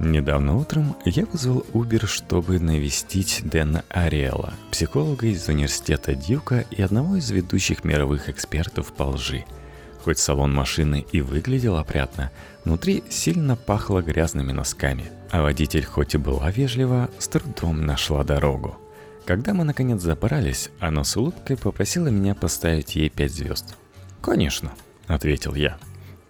Недавно 0.00 0.56
утром 0.56 0.96
я 1.04 1.26
вызвал 1.26 1.62
Uber, 1.74 2.06
чтобы 2.06 2.58
навестить 2.58 3.42
Дэна 3.44 3.84
Ариэла, 3.90 4.54
психолога 4.70 5.26
из 5.26 5.46
университета 5.46 6.14
Дьюка 6.14 6.64
и 6.70 6.80
одного 6.80 7.16
из 7.16 7.30
ведущих 7.30 7.84
мировых 7.84 8.30
экспертов 8.30 8.94
по 8.94 9.02
лжи. 9.02 9.44
Хоть 10.02 10.18
салон 10.18 10.54
машины 10.54 11.04
и 11.12 11.20
выглядел 11.20 11.76
опрятно, 11.76 12.30
внутри 12.64 13.04
сильно 13.10 13.56
пахло 13.56 14.00
грязными 14.00 14.52
носками, 14.52 15.04
а 15.30 15.42
водитель 15.42 15.84
хоть 15.84 16.14
и 16.14 16.18
была 16.18 16.50
вежлива, 16.50 17.10
с 17.18 17.28
трудом 17.28 17.84
нашла 17.84 18.24
дорогу. 18.24 18.78
Когда 19.26 19.52
мы 19.52 19.64
наконец 19.64 20.00
забрались, 20.00 20.70
она 20.78 21.04
с 21.04 21.14
улыбкой 21.14 21.58
попросила 21.58 22.08
меня 22.08 22.34
поставить 22.34 22.96
ей 22.96 23.10
5 23.10 23.30
звезд. 23.30 23.76
«Конечно»,— 24.22 24.72
ответил 25.08 25.54
я. 25.54 25.76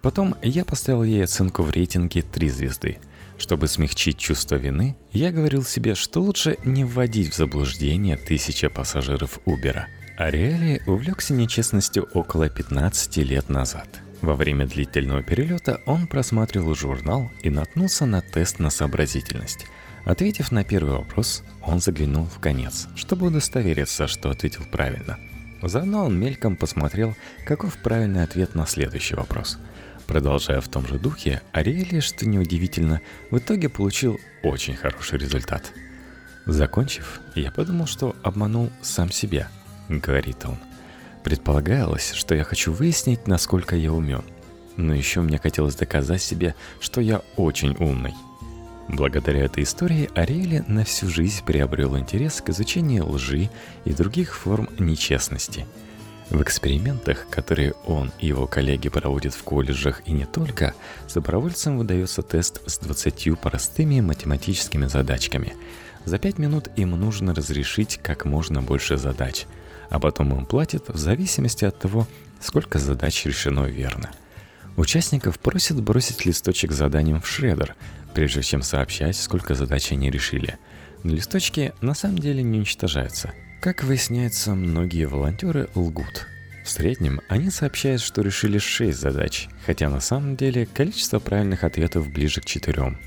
Потом 0.01 0.35
я 0.41 0.65
поставил 0.65 1.03
ей 1.03 1.23
оценку 1.23 1.63
в 1.63 1.71
рейтинге 1.71 2.21
3 2.21 2.49
звезды— 2.49 2.97
чтобы 3.41 3.67
смягчить 3.67 4.17
чувство 4.17 4.55
вины, 4.55 4.95
я 5.11 5.31
говорил 5.31 5.63
себе, 5.63 5.95
что 5.95 6.21
лучше 6.21 6.57
не 6.63 6.85
вводить 6.85 7.33
в 7.33 7.35
заблуждение 7.35 8.15
тысячи 8.15 8.67
пассажиров 8.67 9.39
Убера. 9.45 9.87
Ариэли 10.17 10.83
увлекся 10.85 11.33
нечестностью 11.33 12.07
около 12.13 12.49
15 12.49 13.17
лет 13.17 13.49
назад. 13.49 13.87
Во 14.21 14.35
время 14.35 14.67
длительного 14.67 15.23
перелета 15.23 15.81
он 15.87 16.05
просматривал 16.05 16.75
журнал 16.75 17.31
и 17.41 17.49
наткнулся 17.49 18.05
на 18.05 18.21
тест 18.21 18.59
на 18.59 18.69
сообразительность. 18.69 19.65
Ответив 20.05 20.51
на 20.51 20.63
первый 20.63 20.93
вопрос, 20.93 21.43
он 21.63 21.79
заглянул 21.79 22.25
в 22.25 22.39
конец, 22.39 22.87
чтобы 22.95 23.27
удостовериться, 23.27 24.07
что 24.07 24.29
ответил 24.29 24.63
правильно. 24.71 25.17
Заодно 25.63 26.05
он 26.05 26.19
мельком 26.19 26.55
посмотрел, 26.55 27.15
каков 27.45 27.77
правильный 27.77 28.23
ответ 28.23 28.53
на 28.53 28.67
следующий 28.67 29.15
вопрос– 29.15 29.57
Продолжая 30.11 30.59
в 30.59 30.67
том 30.67 30.85
же 30.85 30.99
духе, 30.99 31.41
Ариэли, 31.53 32.01
что 32.01 32.27
неудивительно, 32.27 32.99
в 33.29 33.37
итоге 33.37 33.69
получил 33.69 34.19
очень 34.43 34.75
хороший 34.75 35.17
результат. 35.17 35.71
Закончив, 36.45 37.21
я 37.33 37.49
подумал, 37.49 37.87
что 37.87 38.13
обманул 38.21 38.71
сам 38.81 39.09
себя, 39.09 39.47
говорит 39.87 40.43
он. 40.43 40.57
Предполагалось, 41.23 42.11
что 42.11 42.35
я 42.35 42.43
хочу 42.43 42.73
выяснить, 42.73 43.25
насколько 43.25 43.77
я 43.77 43.93
умен. 43.93 44.25
но 44.75 44.93
еще 44.93 45.21
мне 45.21 45.37
хотелось 45.37 45.75
доказать 45.75 46.21
себе, 46.21 46.55
что 46.81 46.99
я 46.99 47.21
очень 47.37 47.77
умный. 47.79 48.13
Благодаря 48.89 49.45
этой 49.45 49.63
истории 49.63 50.09
Ариэли 50.13 50.65
на 50.67 50.83
всю 50.83 51.07
жизнь 51.07 51.45
приобрел 51.45 51.97
интерес 51.97 52.41
к 52.41 52.49
изучению 52.49 53.09
лжи 53.09 53.49
и 53.85 53.93
других 53.93 54.35
форм 54.35 54.67
нечестности. 54.77 55.65
В 56.31 56.41
экспериментах, 56.41 57.27
которые 57.29 57.73
он 57.85 58.11
и 58.19 58.27
его 58.27 58.47
коллеги 58.47 58.89
проводят 58.89 59.35
в 59.35 59.43
колледжах 59.43 60.01
и 60.05 60.11
не 60.11 60.25
только, 60.25 60.73
добровольцам 61.13 61.77
выдается 61.77 62.23
тест 62.23 62.61
с 62.65 62.79
20 62.79 63.39
простыми 63.39 64.01
математическими 64.01 64.87
задачками. 64.87 65.53
За 66.05 66.17
5 66.17 66.39
минут 66.39 66.69
им 66.77 66.91
нужно 66.91 67.35
разрешить 67.35 67.99
как 68.01 68.25
можно 68.25 68.63
больше 68.63 68.97
задач, 68.97 69.45
а 69.89 69.99
потом 69.99 70.33
им 70.35 70.45
платят 70.45 70.89
в 70.89 70.97
зависимости 70.97 71.65
от 71.65 71.77
того, 71.77 72.07
сколько 72.39 72.79
задач 72.79 73.25
решено 73.25 73.65
верно– 73.65 74.09
Участников 74.77 75.39
просят 75.39 75.81
бросить 75.81 76.25
листочек 76.25 76.71
с 76.71 76.77
заданием 76.77 77.21
в 77.21 77.27
шредер, 77.27 77.75
прежде 78.13 78.41
чем 78.41 78.61
сообщать, 78.61 79.17
сколько 79.17 79.53
задач 79.53 79.91
они 79.91 80.09
решили. 80.09 80.57
Но 81.03 81.13
листочки 81.13 81.73
на 81.81 81.93
самом 81.93 82.19
деле 82.19 82.41
не 82.41 82.59
уничтожаются. 82.59 83.33
Как 83.61 83.83
выясняется, 83.83 84.55
многие 84.55 85.05
волонтеры 85.05 85.69
лгут. 85.75 86.27
В 86.65 86.69
среднем 86.69 87.21
они 87.29 87.49
сообщают, 87.49 88.01
что 88.01 88.21
решили 88.21 88.57
6 88.57 88.99
задач, 88.99 89.47
хотя 89.65 89.89
на 89.89 89.99
самом 89.99 90.35
деле 90.35 90.65
количество 90.65 91.19
правильных 91.19 91.63
ответов 91.63 92.11
ближе 92.11 92.41
к 92.41 92.45
4. 92.45 92.97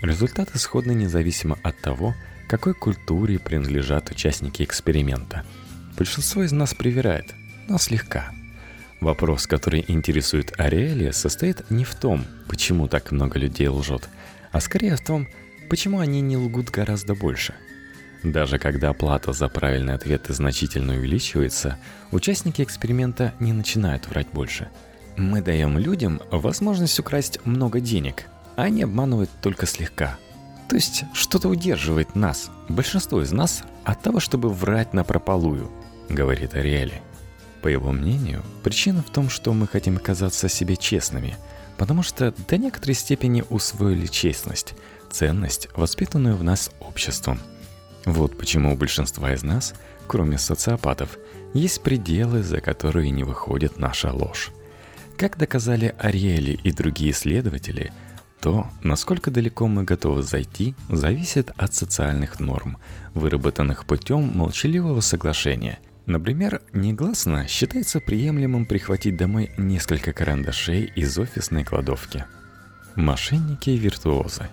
Результаты 0.00 0.58
сходны 0.58 0.92
независимо 0.92 1.58
от 1.62 1.78
того, 1.80 2.14
какой 2.48 2.74
культуре 2.74 3.38
принадлежат 3.38 4.10
участники 4.10 4.62
эксперимента. 4.62 5.44
Большинство 5.96 6.42
из 6.42 6.52
нас 6.52 6.74
привирает, 6.74 7.34
но 7.68 7.78
слегка– 7.78 8.32
Вопрос, 9.00 9.46
который 9.46 9.84
интересует 9.86 10.58
Ариэля, 10.58 11.12
состоит 11.12 11.70
не 11.70 11.84
в 11.84 11.94
том, 11.94 12.24
почему 12.48 12.88
так 12.88 13.12
много 13.12 13.38
людей 13.38 13.68
лжет, 13.68 14.08
а 14.50 14.60
скорее 14.60 14.96
в 14.96 15.00
том, 15.00 15.28
почему 15.70 16.00
они 16.00 16.20
не 16.20 16.36
лгут 16.36 16.70
гораздо 16.70 17.14
больше. 17.14 17.54
Даже 18.22 18.58
когда 18.58 18.92
плата 18.92 19.32
за 19.32 19.48
правильные 19.48 19.94
ответы 19.94 20.32
значительно 20.32 20.94
увеличивается, 20.94 21.78
участники 22.10 22.62
эксперимента 22.62 23.32
не 23.38 23.52
начинают 23.52 24.08
врать 24.08 24.28
больше. 24.32 24.68
Мы 25.16 25.40
даем 25.40 25.78
людям 25.78 26.20
возможность 26.30 26.98
украсть 26.98 27.44
много 27.44 27.80
денег, 27.80 28.24
а 28.56 28.62
они 28.62 28.82
обманывают 28.82 29.30
только 29.40 29.66
слегка. 29.66 30.18
То 30.68 30.76
есть 30.76 31.04
что-то 31.14 31.48
удерживает 31.48 32.14
нас, 32.14 32.50
большинство 32.68 33.22
из 33.22 33.32
нас, 33.32 33.62
от 33.84 34.02
того, 34.02 34.20
чтобы 34.20 34.50
врать 34.50 34.92
на 34.92 35.02
прополую, 35.04 35.70
говорит 36.08 36.54
Ариэли. 36.54 37.00
По 37.62 37.68
его 37.68 37.90
мнению, 37.90 38.42
причина 38.62 39.02
в 39.02 39.10
том, 39.10 39.30
что 39.30 39.52
мы 39.52 39.66
хотим 39.66 39.96
казаться 39.96 40.48
себе 40.48 40.76
честными, 40.76 41.36
потому 41.76 42.02
что 42.02 42.34
до 42.48 42.58
некоторой 42.58 42.94
степени 42.94 43.44
усвоили 43.48 44.06
честность, 44.06 44.74
ценность, 45.10 45.68
воспитанную 45.74 46.36
в 46.36 46.44
нас 46.44 46.70
обществом. 46.80 47.40
Вот 48.08 48.38
почему 48.38 48.72
у 48.72 48.76
большинства 48.76 49.34
из 49.34 49.42
нас, 49.42 49.74
кроме 50.06 50.38
социопатов, 50.38 51.18
есть 51.52 51.82
пределы, 51.82 52.42
за 52.42 52.62
которые 52.62 53.10
не 53.10 53.22
выходит 53.22 53.78
наша 53.78 54.10
ложь. 54.14 54.50
Как 55.18 55.36
доказали 55.36 55.94
Ариэли 55.98 56.58
и 56.64 56.72
другие 56.72 57.10
исследователи, 57.10 57.92
то, 58.40 58.66
насколько 58.82 59.30
далеко 59.30 59.66
мы 59.66 59.84
готовы 59.84 60.22
зайти, 60.22 60.74
зависит 60.88 61.50
от 61.58 61.74
социальных 61.74 62.40
норм, 62.40 62.78
выработанных 63.12 63.84
путем 63.84 64.32
молчаливого 64.34 65.00
соглашения– 65.00 65.78
Например, 66.08 66.62
негласно 66.72 67.46
считается 67.46 68.00
приемлемым 68.00 68.64
прихватить 68.64 69.14
домой 69.18 69.50
несколько 69.58 70.14
карандашей 70.14 70.90
из 70.96 71.18
офисной 71.18 71.64
кладовки. 71.64 72.24
Мошенники 72.94 73.68
и 73.68 73.76
виртуозы. 73.76 74.48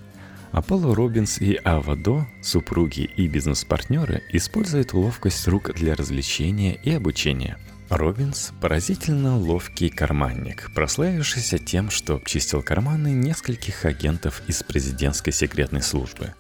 Аполло 0.55 0.95
Робинс 0.95 1.41
и 1.41 1.59
Авадо, 1.65 2.25
супруги 2.41 3.09
и 3.17 3.27
бизнес-партнеры, 3.27 4.23
используют 4.31 4.93
ловкость 4.93 5.49
рук 5.49 5.73
для 5.73 5.95
развлечения 5.95 6.75
и 6.75 6.91
обучения. 6.91 7.57
Робинс– 7.89 8.53
поразительно 8.61 9.37
ловкий 9.37 9.89
карманник, 9.89 10.71
прославившийся 10.73 11.57
тем, 11.57 11.89
что 11.89 12.15
обчистил 12.15 12.63
карманы 12.63 13.09
нескольких 13.09 13.83
агентов 13.83 14.41
из 14.47 14.63
президентской 14.63 15.31
секретной 15.31 15.81
службы. 15.81 16.33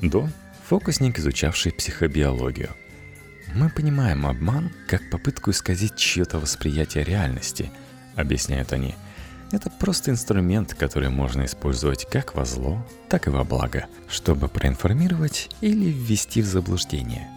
До– 0.00 0.30
фокусник, 0.68 1.18
изучавший 1.18 1.72
психобиологию– 1.72 2.70
мы 3.56 3.70
понимаем 3.70 4.24
обман 4.24 4.70
как 4.86 5.10
попытку 5.10 5.50
исказить 5.50 5.96
чье-то 5.96 6.38
восприятие 6.38 7.02
реальности, 7.02 7.72
объясняют 8.14 8.72
они. 8.72 8.94
Это 9.50 9.70
просто 9.70 10.10
инструмент, 10.10 10.74
который 10.74 11.08
можно 11.08 11.44
использовать 11.44 12.04
как 12.04 12.34
во 12.34 12.44
зло, 12.44 12.84
так 13.08 13.26
и 13.26 13.30
во 13.30 13.44
благо, 13.44 13.86
чтобы 14.08 14.48
проинформировать 14.48 15.50
или 15.60 15.86
ввести 15.90 16.42
в 16.42 16.46
заблуждение. 16.46 17.28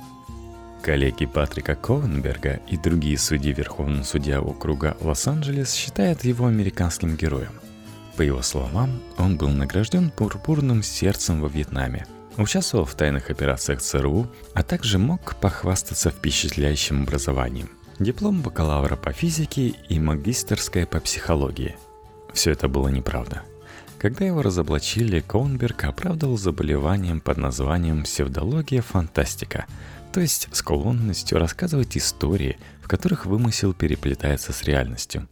Коллеги 0.82 1.26
Патрика 1.26 1.76
Ковенберга 1.76 2.60
и 2.67 2.76
другие 2.76 3.17
судьи 3.17 3.54
Верховного 3.54 4.04
судья 4.04 4.41
округа 4.41 4.97
Лос-Анджелес 5.00 5.74
считают 5.74 6.24
его 6.24 6.47
американским 6.47 7.15
героем. 7.15 7.54
По 8.17 8.24
его 8.24 8.41
словам, 8.41 9.02
он 9.17 9.38
был 9.38 9.50
награжден 9.50 10.10
пурпурным 10.10 10.84
сердцем 10.84 11.41
во 11.41 11.47
Вьетнаме– 11.47 12.06
Участвовал 12.38 12.86
в 12.86 12.95
тайных 12.95 13.30
операциях 13.30 13.82
ЦРУ, 13.82 14.28
а 14.54 14.63
также 14.63 14.97
мог 14.97 15.36
похвастаться 15.36 16.10
впечатляющим 16.10 17.04
образованием. 17.04 17.69
Диплом 18.00 18.41
бакалавра 18.41 18.95
по 18.95 19.12
физике 19.12 19.74
и 19.89 20.00
магистерская 20.00 20.86
по 20.86 21.00
психологии. 21.00 21.76
Все 22.34 22.52
это 22.52 22.67
было 22.67 22.88
неправда. 22.88 23.44
Когда 23.98 24.26
его 24.26 24.41
разоблачили, 24.41 25.20
Коунберг 25.20 25.84
оправдывал 25.84 26.38
заболеванием 26.38 27.20
под 27.20 27.38
названием 27.38 28.04
псевдология 28.04 28.82
фантастика, 28.82 29.65
то 30.12 30.20
есть 30.20 30.48
склонностью 30.52 31.38
рассказывать 31.38 31.96
истории, 31.98 32.58
в 32.82 32.88
которых 32.88 33.26
вымысел 33.26 33.74
переплетается 33.74 34.54
с 34.54 34.63
реальностью. 34.63 35.28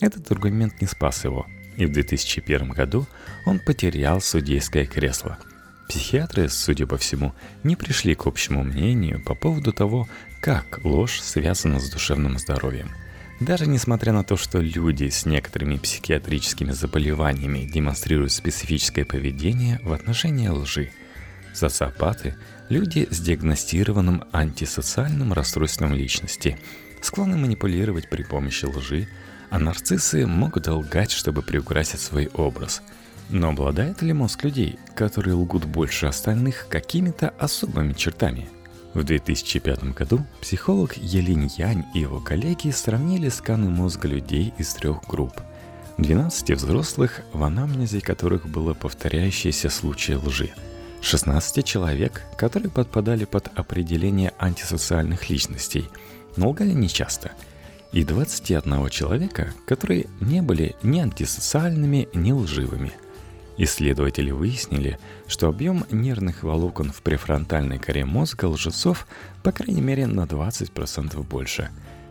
Этот 0.00 0.30
аргумент 0.30 0.80
не 0.80 0.86
спас 0.86 1.24
его, 1.24 1.46
и 1.76 1.86
в 1.86 1.92
2001 1.92 2.70
году 2.70 3.06
он 3.46 3.58
потерял 3.58 4.20
судейское 4.20 4.86
кресло– 4.86 5.38
Психиатры, 5.88 6.48
судя 6.48 6.86
по 6.86 6.96
всему, 6.96 7.34
не 7.62 7.76
пришли 7.76 8.14
к 8.14 8.26
общему 8.26 8.64
мнению 8.64 9.22
по 9.22 9.34
поводу 9.34 9.72
того, 9.72 10.08
как 10.40 10.80
ложь 10.82 11.20
связана 11.20 11.78
с 11.78 11.90
душевным 11.90 12.38
здоровьем. 12.38 12.90
Даже 13.40 13.66
несмотря 13.66 14.12
на 14.12 14.22
то, 14.22 14.36
что 14.36 14.60
люди 14.60 15.08
с 15.08 15.26
некоторыми 15.26 15.76
психиатрическими 15.76 16.72
заболеваниями 16.72 17.64
демонстрируют 17.64 18.32
специфическое 18.32 19.04
поведение 19.04 19.80
в 19.82 19.92
отношении 19.92 20.48
лжи. 20.48 20.90
Социопаты– 21.52 22.36
люди 22.68 23.06
с 23.10 23.20
диагностированным 23.20 24.24
антисоциальным 24.32 25.32
расстройством 25.32 25.92
личности, 25.94 26.58
склонны 27.00 27.36
манипулировать 27.36 28.08
при 28.08 28.22
помощи 28.22 28.64
лжи, 28.64 29.08
а 29.50 29.58
нарциссы 29.58 30.26
могут 30.26 30.66
лгать, 30.66 31.10
чтобы 31.10 31.42
приукрасить 31.42 32.00
свой 32.00 32.28
образ– 32.28 32.82
но 33.30 33.50
обладает 33.50 34.02
ли 34.02 34.12
мозг 34.12 34.44
людей, 34.44 34.78
которые 34.94 35.34
лгут 35.34 35.64
больше 35.64 36.06
остальных 36.06 36.66
какими-то 36.68 37.30
особыми 37.38 37.92
чертами? 37.92 38.48
В 38.94 39.02
2005 39.02 39.92
году 39.92 40.24
психолог 40.40 40.96
Елинь 40.96 41.50
Янь 41.56 41.84
и 41.94 41.98
его 41.98 42.20
коллеги 42.20 42.70
сравнили 42.70 43.28
сканы 43.28 43.68
мозга 43.68 44.06
людей 44.06 44.54
из 44.56 44.72
трех 44.74 45.02
групп. 45.08 45.32
12 45.98 46.50
взрослых, 46.50 47.22
в 47.32 47.42
анамнезе 47.42 48.00
которых 48.00 48.48
было 48.48 48.72
повторяющиеся 48.72 49.68
случаи 49.68 50.12
лжи. 50.12 50.50
16 51.00 51.64
человек, 51.64 52.22
которые 52.36 52.70
подпадали 52.70 53.24
под 53.24 53.50
определение 53.56 54.32
антисоциальных 54.38 55.28
личностей, 55.28 55.88
но 56.36 56.50
лгали 56.50 56.72
нечасто. 56.72 57.32
И 57.90 58.04
21 58.04 58.88
человека, 58.90 59.52
которые 59.66 60.06
не 60.20 60.40
были 60.40 60.76
ни 60.84 61.00
антисоциальными, 61.00 62.08
ни 62.14 62.30
лживыми– 62.30 62.92
Исследователи 63.56 64.32
выяснили, 64.32 64.98
что 65.28 65.48
объем 65.48 65.84
нервных 65.90 66.42
волокон 66.42 66.90
в 66.90 67.02
префронтальной 67.02 67.78
коре 67.78 68.04
мозга 68.04 68.46
лжецов 68.46 69.06
по 69.42 69.52
крайней 69.52 69.80
мере 69.80 70.06
на 70.06 70.24
20% 70.24 71.22
больше. 71.22 71.70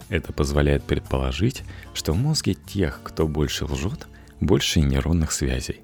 Это 0.10 0.32
позволяет 0.32 0.84
предположить, 0.84 1.64
что 1.94 2.14
в 2.14 2.18
мозге 2.18 2.54
тех, 2.54 3.02
кто 3.04 3.28
больше 3.28 3.66
лжет, 3.66 4.08
больше 4.40 4.80
нейронных 4.80 5.32
связей. 5.32 5.82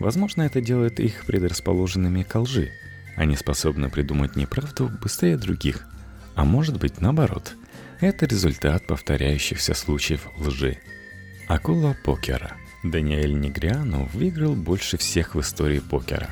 Возможно, 0.00 0.42
это 0.42 0.60
делает 0.60 1.00
их 1.00 1.26
предрасположенными 1.26 2.22
к 2.22 2.38
лжи. 2.38 2.72
Они 3.16 3.36
способны 3.36 3.90
придумать 3.90 4.36
неправду 4.36 4.90
быстрее 5.02 5.36
других. 5.36 5.86
А 6.34 6.44
может 6.44 6.78
быть 6.78 7.00
наоборот. 7.00 7.54
Это 8.00 8.26
результат 8.26 8.86
повторяющихся 8.86 9.74
случаев 9.74 10.28
лжи. 10.38 10.78
Акула 11.46 11.94
покера– 12.04 12.56
Даниэль 12.84 13.32
Негриану 13.32 14.10
выиграл 14.12 14.54
больше 14.54 14.98
всех 14.98 15.34
в 15.34 15.40
истории 15.40 15.78
покера. 15.78 16.28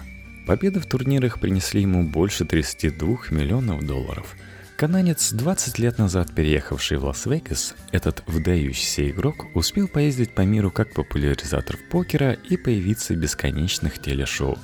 Победы 0.46 0.80
в 0.80 0.86
турнирах 0.86 1.40
принесли 1.40 1.80
ему 1.80 2.06
больше 2.06 2.44
32 2.44 3.30
миллионов 3.30 3.86
долларов. 3.86 4.36
Кананец, 4.76 5.32
20 5.32 5.78
лет 5.78 5.98
назад 5.98 6.34
переехавший 6.34 6.98
в 6.98 7.04
Лас-Вегас, 7.04 7.74
этот 7.90 8.22
выдающийся 8.26 9.08
игрок 9.08 9.46
успел 9.54 9.88
поездить 9.88 10.34
по 10.34 10.42
миру 10.42 10.70
как 10.70 10.92
популяризатор 10.92 11.78
покера 11.90 12.32
и 12.32 12.58
появиться 12.58 13.14
в 13.14 13.16
бесконечных 13.16 14.02
телешоу. 14.02 14.58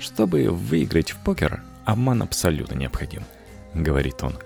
Чтобы 0.00 0.48
выиграть 0.50 1.12
в 1.12 1.22
покер, 1.22 1.62
обман 1.84 2.22
абсолютно 2.22 2.74
необходим, 2.74 3.22
говорит 3.74 4.22
он. 4.22 4.38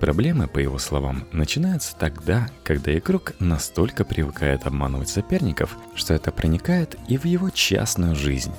Проблемы, 0.00 0.46
по 0.46 0.58
его 0.58 0.78
словам, 0.78 1.26
начинаются 1.32 1.96
тогда, 1.96 2.48
когда 2.64 2.96
игрок 2.96 3.32
настолько 3.38 4.04
привыкает 4.04 4.66
обманывать 4.66 5.08
соперников, 5.08 5.76
что 5.94 6.12
это 6.12 6.32
проникает 6.32 6.96
и 7.08 7.16
в 7.16 7.24
его 7.24 7.48
частную 7.50 8.14
жизнь. 8.14 8.52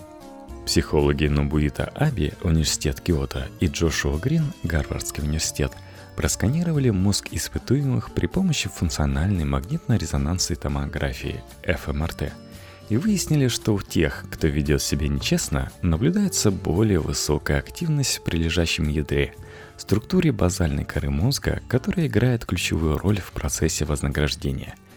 Психологи 0.66 1.28
Нобуита 1.28 1.92
Аби, 1.96 2.34
университет 2.42 3.00
Киото, 3.02 3.48
и 3.60 3.68
Джошуа 3.68 4.18
Грин, 4.18 4.52
Гарвардский 4.64 5.24
университет, 5.24 5.72
просканировали 6.16 6.90
мозг 6.90 7.28
испытуемых 7.32 8.12
при 8.12 8.26
помощи 8.26 8.68
функциональной 8.68 9.46
магнитно-резонансной 9.46 10.56
томографии 10.56 11.44
ФМРТ 11.64 12.34
и 12.90 12.98
выяснили, 12.98 13.48
что 13.48 13.76
у 13.76 13.82
тех, 13.82 14.26
кто 14.32 14.48
ведет 14.48 14.82
себя 14.82 15.08
нечестно, 15.08 15.72
наблюдается 15.82 16.52
более 16.52 17.00
высокая 17.00 17.60
активность 17.60 18.18
в 18.18 18.24
прилежащем 18.24 18.88
ядре, 18.88 19.36
структуре 19.78 20.32
базальной 20.32 20.86
коры 20.86 21.10
мозга, 21.10 21.62
которая 21.68 22.08
играет 22.08 22.46
ключевую 22.46 22.98
роль 22.98 23.20
в 23.20 23.32
процессе 23.32 23.86
вознаграждения– 23.86 24.76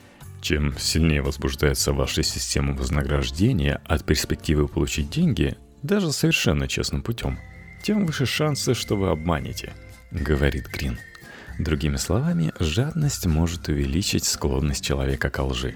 чем 0.40 0.77
сильнее 0.79 1.23
возбуждается 1.23 1.93
ваша 1.93 2.23
система 2.23 2.73
вознаграждения 2.73 3.81
от 3.85 4.05
перспективы 4.05 4.69
получить 4.69 5.11
деньги, 5.11 5.57
даже 5.83 6.12
совершенно 6.12 6.66
честным 6.66 7.03
путем, 7.03 7.38
тем 7.83 8.07
выше 8.07 8.27
шансы, 8.27 8.75
что 8.75 8.97
вы 8.97 9.11
обманете, 9.11 9.73
говорит 10.11 10.69
Грин. 10.69 10.99
Другими 11.59 11.97
словами, 11.97 12.53
жадность 12.59 13.27
может 13.27 13.69
увеличить 13.69 14.25
склонность 14.25 14.85
человека 14.85 15.29
к 15.29 15.43
лжи. 15.43 15.75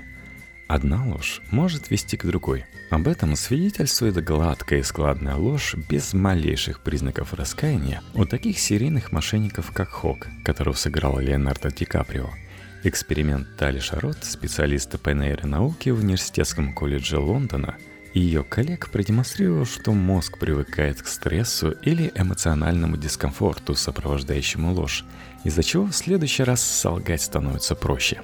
Одна 0.74 1.04
ложь 1.06 1.40
может 1.52 1.92
вести 1.92 2.16
к 2.16 2.26
другой. 2.26 2.64
Об 2.90 3.06
этом 3.06 3.36
свидетельствует 3.36 4.16
гладкая 4.24 4.80
и 4.80 4.82
складная 4.82 5.36
ложь 5.36 5.76
без 5.88 6.12
малейших 6.14 6.80
признаков 6.80 7.32
раскаяния 7.32 8.02
у 8.14 8.24
таких 8.24 8.58
серийных 8.58 9.12
мошенников, 9.12 9.70
как 9.70 9.90
Хок, 9.90 10.26
которого 10.44 10.74
сыграл 10.74 11.20
Леонардо 11.20 11.70
Ди 11.70 11.84
Каприо– 11.84 12.28
Эксперимент 12.82 13.56
Тали 13.56 13.78
Шарот, 13.78 14.24
специалиста 14.24 14.98
по 14.98 15.10
нейронауке 15.10 15.92
в 15.92 16.00
Университетском 16.00 16.74
колледже 16.74 17.20
Лондона, 17.20 17.76
и 18.12 18.18
ее 18.18 18.42
коллег 18.42 18.90
продемонстрировал, 18.90 19.66
что 19.66 19.92
мозг 19.92 20.38
привыкает 20.38 21.00
к 21.00 21.06
стрессу 21.06 21.70
или 21.70 22.10
эмоциональному 22.16 22.96
дискомфорту, 22.96 23.76
сопровождающему 23.76 24.74
ложь, 24.74 25.04
из-за 25.44 25.62
чего 25.62 25.86
в 25.86 25.92
следующий 25.92 26.42
раз 26.42 26.64
солгать 26.64 27.22
становится 27.22 27.76
проще. 27.76 28.22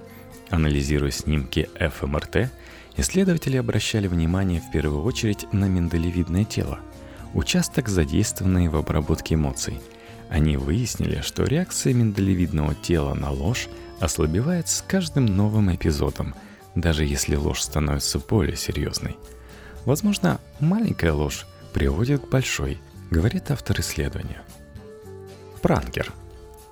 Анализируя 0.50 1.10
снимки 1.10 1.68
ФМРТ, 1.78 2.50
исследователи 2.96 3.56
обращали 3.56 4.08
внимание 4.08 4.60
в 4.60 4.70
первую 4.72 5.04
очередь 5.04 5.50
на 5.52 5.66
миндалевидное 5.66 6.44
тело, 6.44 6.80
участок, 7.34 7.88
задействованный 7.88 8.68
в 8.68 8.76
обработке 8.76 9.36
эмоций. 9.36 9.80
Они 10.28 10.56
выяснили, 10.56 11.20
что 11.22 11.44
реакция 11.44 11.94
миндалевидного 11.94 12.74
тела 12.74 13.14
на 13.14 13.30
ложь 13.30 13.68
ослабевает 14.00 14.68
с 14.68 14.82
каждым 14.86 15.26
новым 15.26 15.74
эпизодом, 15.74 16.34
даже 16.74 17.04
если 17.04 17.36
ложь 17.36 17.60
становится 17.60 18.18
более 18.18 18.56
серьезной. 18.56 19.16
Возможно, 19.84 20.40
маленькая 20.58 21.12
ложь 21.12 21.46
приводит 21.72 22.26
к 22.26 22.28
большой, 22.28 22.78
говорит 23.10 23.50
автор 23.50 23.80
исследования. 23.80 24.42
Пранкер. 25.62 26.12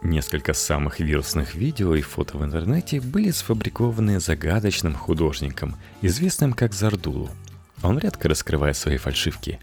Несколько 0.03 0.53
самых 0.53 1.01
вирусных 1.01 1.55
видео 1.55 1.95
и 1.95 2.03
фото 2.03 2.39
в 2.39 2.45
интернете 2.45 3.01
были 3.01 3.31
сфабрикованы 3.31 4.21
загадочным 4.21 4.95
художником, 4.95 5.77
известным 6.03 6.53
как 6.53 6.73
Зардулу. 6.73 7.31
Он 7.83 7.99
редко 7.99 8.29
раскрывает 8.29 8.77
свои 8.77 8.97
фальшивки. 8.97 9.59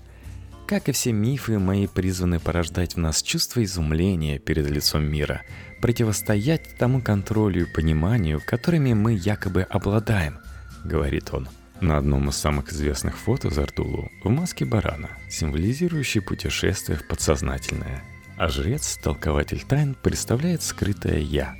Как 0.67 0.89
и 0.89 0.91
все 0.91 1.11
мифы, 1.11 1.59
мои 1.59 1.87
призваны 1.87 2.39
порождать 2.39 2.95
в 2.95 2.97
нас 2.97 3.21
чувство 3.21 3.63
изумления 3.63 4.39
перед 4.39 4.69
лицом 4.69 5.03
мира– 5.03 5.41
противостоять 5.85 6.77
тому 6.79 6.99
контролю 6.99 7.61
и 7.61 7.71
пониманию, 7.71 8.41
которыми 8.43 8.93
мы 8.93 9.13
якобы 9.13 9.61
обладаем, 9.61 10.39
говорит 10.83 11.31
он. 11.31 11.47
На 11.79 11.97
одном 11.97 12.29
из 12.29 12.37
самых 12.37 12.71
известных 12.71 13.17
фото 13.17 13.51
Зартулу 13.51 14.09
в 14.23 14.29
маске 14.29 14.65
барана, 14.65 15.09
символизирующей 15.29 16.21
путешествие 16.21 16.97
в 16.97 17.07
подсознательное. 17.07 18.03
А 18.37 18.49
жрец, 18.49 18.97
толкователь 19.01 19.63
тайн, 19.67 19.95
представляет 19.95 20.61
скрытое 20.61 21.19
«я». 21.19 21.55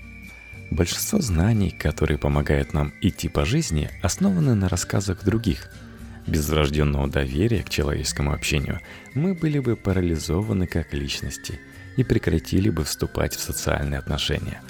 Большинство 0.71 1.21
знаний, 1.21 1.71
которые 1.71 2.17
помогают 2.17 2.73
нам 2.73 2.91
идти 3.01 3.29
по 3.29 3.45
жизни, 3.45 3.89
основаны 4.01 4.55
на 4.55 4.67
рассказах 4.67 5.23
других. 5.23 5.71
Без 6.27 6.49
врожденного 6.49 7.07
доверия 7.07 7.63
к 7.63 7.69
человеческому 7.69 8.33
общению 8.33 8.81
мы 9.13 9.35
были 9.35 9.59
бы 9.59 9.75
парализованы 9.75 10.67
как 10.67 10.93
личности– 10.93 11.59
и 11.95 12.03
прекратили 12.03 12.69
бы 12.69 12.83
вступать 12.83 13.35
в 13.35 13.39
социальные 13.39 13.99
отношения. 13.99 14.61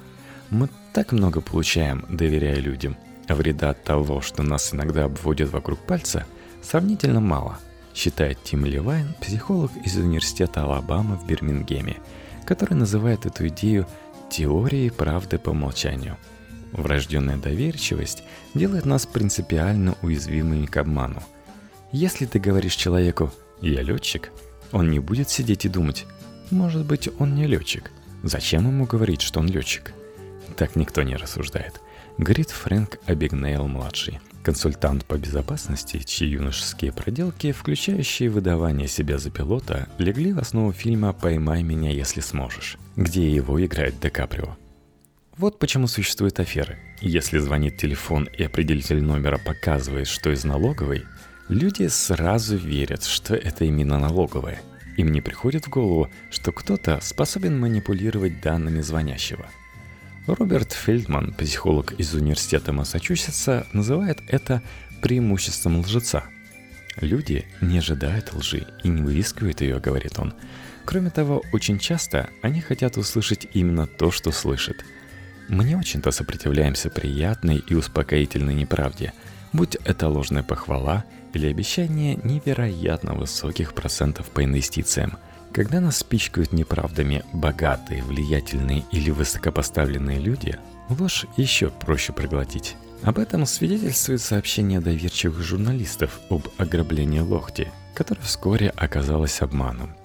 Мы 0.49 0.69
так 0.93 1.11
много 1.11 1.41
получаем, 1.41 2.05
доверяя 2.09 2.57
людям, 2.57 2.97
а 3.27 3.35
вреда 3.35 3.71
от 3.71 3.83
того, 3.83 4.21
что 4.21 4.43
нас 4.43 4.73
иногда 4.73 5.05
обводят 5.05 5.51
вокруг 5.51 5.79
пальца, 5.79 6.25
сравнительно 6.61 7.19
мало, 7.19 7.59
считает 7.95 8.43
Тим 8.43 8.65
Левайн, 8.65 9.15
психолог 9.21 9.71
из 9.83 9.95
Университета 9.97 10.63
Алабамы 10.63 11.15
в 11.15 11.25
Бирмингеме, 11.25 11.97
который 12.45 12.75
называет 12.75 13.25
эту 13.25 13.47
идею 13.47 13.87
теорией 14.29 14.89
правды 14.89 15.39
по 15.39 15.51
умолчанию. 15.51 16.17
Врожденная 16.73 17.37
доверчивость 17.37 18.23
делает 18.53 18.85
нас 18.85 19.05
принципиально 19.05 19.95
уязвимыми 20.01 20.65
к 20.65 20.77
обману. 20.77 21.23
Если 21.91 22.25
ты 22.25 22.39
говоришь 22.39 22.75
человеку 22.75 23.31
«я 23.61 23.81
летчик», 23.81 24.31
он 24.71 24.91
не 24.91 24.99
будет 24.99 25.29
сидеть 25.29 25.65
и 25.65 25.69
думать 25.69 26.05
может 26.51 26.85
быть, 26.85 27.09
он 27.19 27.35
не 27.35 27.47
летчик. 27.47 27.91
Зачем 28.23 28.67
ему 28.67 28.85
говорить, 28.85 29.21
что 29.21 29.39
он 29.39 29.47
летчик? 29.47 29.93
Так 30.57 30.75
никто 30.75 31.01
не 31.03 31.15
рассуждает. 31.15 31.81
Говорит 32.17 32.51
Фрэнк 32.51 32.99
Абигнейл-младший, 33.07 34.19
консультант 34.45 35.05
по 35.05 35.17
безопасности, 35.17 36.01
чьи 36.05 36.27
юношеские 36.29 36.91
проделки, 36.91 37.51
включающие 37.51 38.29
выдавание 38.29 38.87
себя 38.87 39.17
за 39.17 39.31
пилота, 39.31 39.89
легли 39.97 40.33
в 40.33 40.39
основу 40.39 40.71
фильма 40.71 41.13
«Поймай 41.13 41.63
меня, 41.63 41.89
если 41.89 42.21
сможешь», 42.21 42.77
где 42.95 43.29
его 43.29 43.63
играет 43.65 43.99
Ди 43.99 44.09
Каприо. 44.09 44.55
Вот 45.35 45.57
почему 45.57 45.87
существуют 45.87 46.39
аферы. 46.39 46.77
Если 47.01 47.39
звонит 47.39 47.77
телефон 47.77 48.29
и 48.37 48.43
определитель 48.43 49.01
номера 49.01 49.39
показывает, 49.39 50.07
что 50.07 50.31
из 50.31 50.45
налоговой, 50.45 51.03
люди 51.49 51.87
сразу 51.87 52.55
верят, 52.55 53.03
что 53.03 53.35
это 53.35 53.65
именно 53.65 53.99
налоговая– 53.99 54.61
им 54.97 55.11
не 55.11 55.21
приходит 55.21 55.67
в 55.67 55.69
голову, 55.69 56.09
что 56.31 56.51
кто-то 56.51 56.99
способен 57.01 57.59
манипулировать 57.59 58.41
данными 58.41 58.81
звонящего. 58.81 59.45
Роберт 60.27 60.73
Фельдман, 60.73 61.33
психолог 61.33 61.91
из 61.99 62.15
Университета 62.15 62.73
Массачусетса, 62.73 63.67
называет 63.73 64.23
это 64.27 64.63
преимуществом 64.99 65.79
лжеца. 65.79 66.23
Люди 66.99 67.45
не 67.61 67.77
ожидают 67.77 68.33
лжи 68.33 68.65
и 68.83 68.87
не 68.87 69.03
выискивают 69.03 69.61
ее, 69.61 69.79
говорит 69.79 70.17
он. 70.17 70.33
Кроме 70.83 71.11
того, 71.11 71.43
очень 71.53 71.77
часто 71.77 72.29
они 72.41 72.59
хотят 72.59 72.97
услышать 72.97 73.47
именно 73.53 73.85
то, 73.85 74.09
что 74.09 74.31
слышат. 74.31 74.77
Мы 75.47 75.63
не 75.63 75.75
очень-то 75.75 76.09
сопротивляемся 76.09 76.89
приятной 76.89 77.57
и 77.57 77.75
успокоительной 77.75 78.55
неправде, 78.55 79.13
будь 79.53 79.75
это 79.85 80.07
ложная 80.07 80.41
похвала 80.41 81.05
или 81.33 81.47
обещание 81.47 82.19
невероятно 82.23 83.13
высоких 83.13 83.75
процентов 83.75 84.29
по 84.29 84.43
инвестициям. 84.43 85.17
Когда 85.53 85.79
нас 85.79 85.97
спичкают 85.97 86.51
неправдами 86.51 87.23
богатые, 87.33 88.03
влиятельные 88.03 88.83
или 88.91 89.09
высокопоставленные 89.09 90.19
люди, 90.19 90.57
ложь 90.89 91.25
еще 91.37 91.69
проще 91.69 92.13
проглотить. 92.13 92.75
Об 93.03 93.19
этом 93.19 93.45
свидетельствует 93.45 94.21
сообщение 94.21 94.79
доверчивых 94.79 95.41
журналистов 95.41 96.19
об 96.29 96.47
ограблении 96.57 97.19
Лохти, 97.19 97.71
которое 97.93 98.21
вскоре 98.21 98.69
оказалось 98.69 99.41
обманом. 99.41 99.95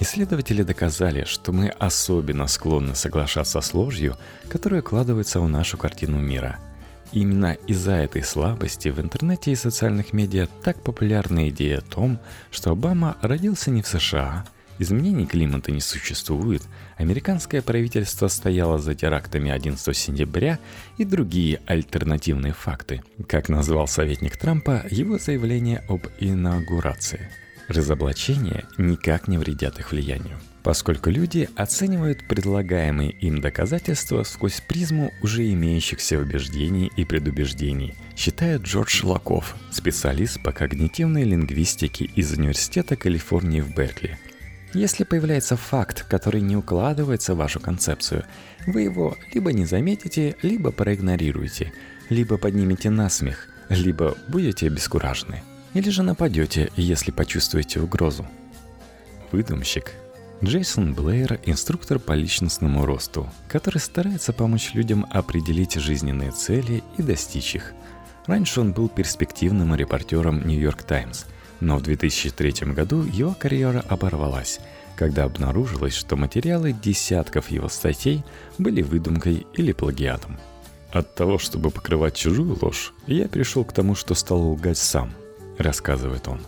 Исследователи 0.00 0.62
доказали, 0.62 1.24
что 1.24 1.52
мы 1.52 1.68
особенно 1.68 2.46
склонны 2.46 2.94
соглашаться 2.94 3.60
с 3.60 3.74
ложью, 3.74 4.16
которая 4.48 4.80
укладывается 4.80 5.40
в 5.40 5.48
нашу 5.48 5.76
картину 5.78 6.20
мира– 6.20 6.58
Именно 7.14 7.52
из-за 7.68 7.92
этой 7.92 8.24
слабости 8.24 8.88
в 8.88 9.00
интернете 9.00 9.52
и 9.52 9.56
социальных 9.56 10.12
медиа 10.12 10.48
так 10.64 10.82
популярна 10.82 11.48
идея 11.48 11.78
о 11.78 11.82
том, 11.82 12.18
что 12.50 12.72
Обама 12.72 13.16
родился 13.22 13.70
не 13.70 13.82
в 13.82 13.86
США, 13.86 14.44
изменений 14.78 15.26
климата 15.26 15.72
не 15.72 15.80
существует, 15.80 16.62
американское 16.96 17.62
правительство 17.62 18.28
стояло 18.28 18.78
за 18.78 18.94
терактами 18.94 19.50
11 19.50 19.96
сентября 19.96 20.58
и 20.98 21.04
другие 21.04 21.60
альтернативные 21.66 22.52
факты, 22.52 23.02
как 23.28 23.48
назвал 23.48 23.88
советник 23.88 24.36
Трампа 24.36 24.84
его 24.90 25.18
заявление 25.18 25.84
об 25.88 26.06
инаугурации. 26.20 27.30
Разоблачения 27.68 28.64
никак 28.76 29.26
не 29.26 29.38
вредят 29.38 29.78
их 29.78 29.92
влиянию, 29.92 30.38
поскольку 30.62 31.08
люди 31.08 31.48
оценивают 31.56 32.28
предлагаемые 32.28 33.10
им 33.10 33.40
доказательства 33.40 34.22
сквозь 34.22 34.60
призму 34.60 35.12
уже 35.22 35.50
имеющихся 35.50 36.18
убеждений 36.18 36.92
и 36.94 37.06
предубеждений, 37.06 37.94
считает 38.16 38.62
Джордж 38.62 39.04
Лаков, 39.04 39.56
специалист 39.70 40.42
по 40.42 40.52
когнитивной 40.52 41.24
лингвистике 41.24 42.04
из 42.04 42.32
Университета 42.32 42.96
Калифорнии 42.96 43.60
в 43.60 43.74
Беркли. 43.74 44.18
Если 44.74 45.04
появляется 45.04 45.56
факт, 45.56 46.04
который 46.08 46.40
не 46.40 46.56
укладывается 46.56 47.34
в 47.34 47.38
вашу 47.38 47.60
концепцию, 47.60 48.24
вы 48.66 48.82
его 48.82 49.16
либо 49.32 49.52
не 49.52 49.64
заметите, 49.64 50.36
либо 50.42 50.72
проигнорируете, 50.72 51.72
либо 52.10 52.36
поднимете 52.36 52.90
насмех, 52.90 53.48
либо 53.68 54.16
будете 54.28 54.66
обескуражены– 54.66 55.42
или 55.74 55.90
же 55.90 56.02
нападете, 56.04 56.70
если 56.76 57.10
почувствуете 57.10 57.80
угрозу. 57.80 58.26
Выдумщик. 59.32 59.92
Джейсон 60.42 60.94
Блэйр– 60.94 61.40
инструктор 61.46 61.98
по 61.98 62.12
личностному 62.12 62.86
росту, 62.86 63.28
который 63.48 63.78
старается 63.78 64.32
помочь 64.32 64.72
людям 64.74 65.06
определить 65.10 65.74
жизненные 65.74 66.30
цели 66.30 66.82
и 66.96 67.02
достичь 67.02 67.56
их. 67.56 67.72
Раньше 68.26 68.60
он 68.60 68.72
был 68.72 68.88
перспективным 68.88 69.74
репортером 69.74 70.46
«Нью-Йорк 70.46 70.82
Таймс», 70.82 71.24
но 71.60 71.78
в 71.78 71.82
2003 71.82 72.72
году 72.72 73.02
его 73.02 73.34
карьера 73.38 73.84
оборвалась, 73.88 74.60
когда 74.96 75.24
обнаружилось, 75.24 75.94
что 75.94 76.16
материалы 76.16 76.72
десятков 76.72 77.50
его 77.50 77.68
статей 77.68 78.22
были 78.58 78.82
выдумкой 78.82 79.46
или 79.54 79.72
плагиатом. 79.72 80.38
От 80.92 81.14
того, 81.14 81.38
чтобы 81.38 81.70
покрывать 81.70 82.14
чужую 82.14 82.56
ложь, 82.60 82.92
я 83.06 83.28
пришел 83.28 83.64
к 83.64 83.72
тому, 83.72 83.94
что 83.94 84.14
стал 84.14 84.52
лгать 84.52 84.78
сам–— 84.78 85.12
рассказывает 85.58 86.28
он. 86.28 86.40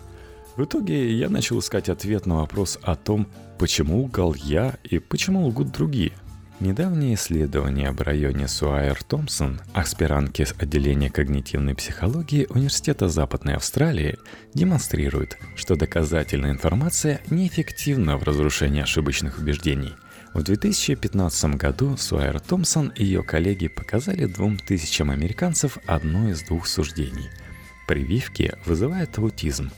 В 0.55 0.63
итоге 0.63 1.13
я 1.15 1.29
начал 1.29 1.59
искать 1.59 1.89
ответ 1.89 2.25
на 2.25 2.37
вопрос 2.37 2.79
о 2.81 2.95
том, 2.95 3.27
почему 3.59 4.03
лгал 4.03 4.33
я 4.33 4.77
и 4.83 4.99
почему 4.99 5.45
лгут 5.47 5.71
другие. 5.71 6.13
Недавнее 6.59 7.13
исследование 7.13 7.89
об 7.89 8.01
районе 8.01 8.47
Суайер-Томпсон, 8.47 9.61
аспирантки 9.73 10.43
с 10.43 10.55
отделения 10.57 11.11
когнитивной 11.11 11.75
психологии 11.75 12.47
Университета 12.49 13.09
Западной 13.09 13.55
Австралии, 13.55 14.17
демонстрирует, 14.55 15.37
что 15.55 15.75
доказательная 15.75 16.51
информация 16.51 17.21
неэффективна 17.29 18.17
в 18.17 18.23
разрушении 18.23 18.81
ошибочных 18.81 19.37
убеждений. 19.37 19.93
В 20.33 20.41
2015 20.41 21.55
году 21.55 21.95
Суайер 21.95 22.39
Томпсон 22.39 22.89
и 22.95 23.03
ее 23.03 23.21
коллеги 23.21 23.67
показали 23.67 24.25
двум 24.25 24.57
тысячам 24.57 25.11
американцев 25.11 25.77
одно 25.85 26.29
из 26.29 26.41
двух 26.41 26.65
суждений– 26.67 27.29
прививки 27.87 28.53
вызывают 28.65 29.17
аутизм. 29.17 29.71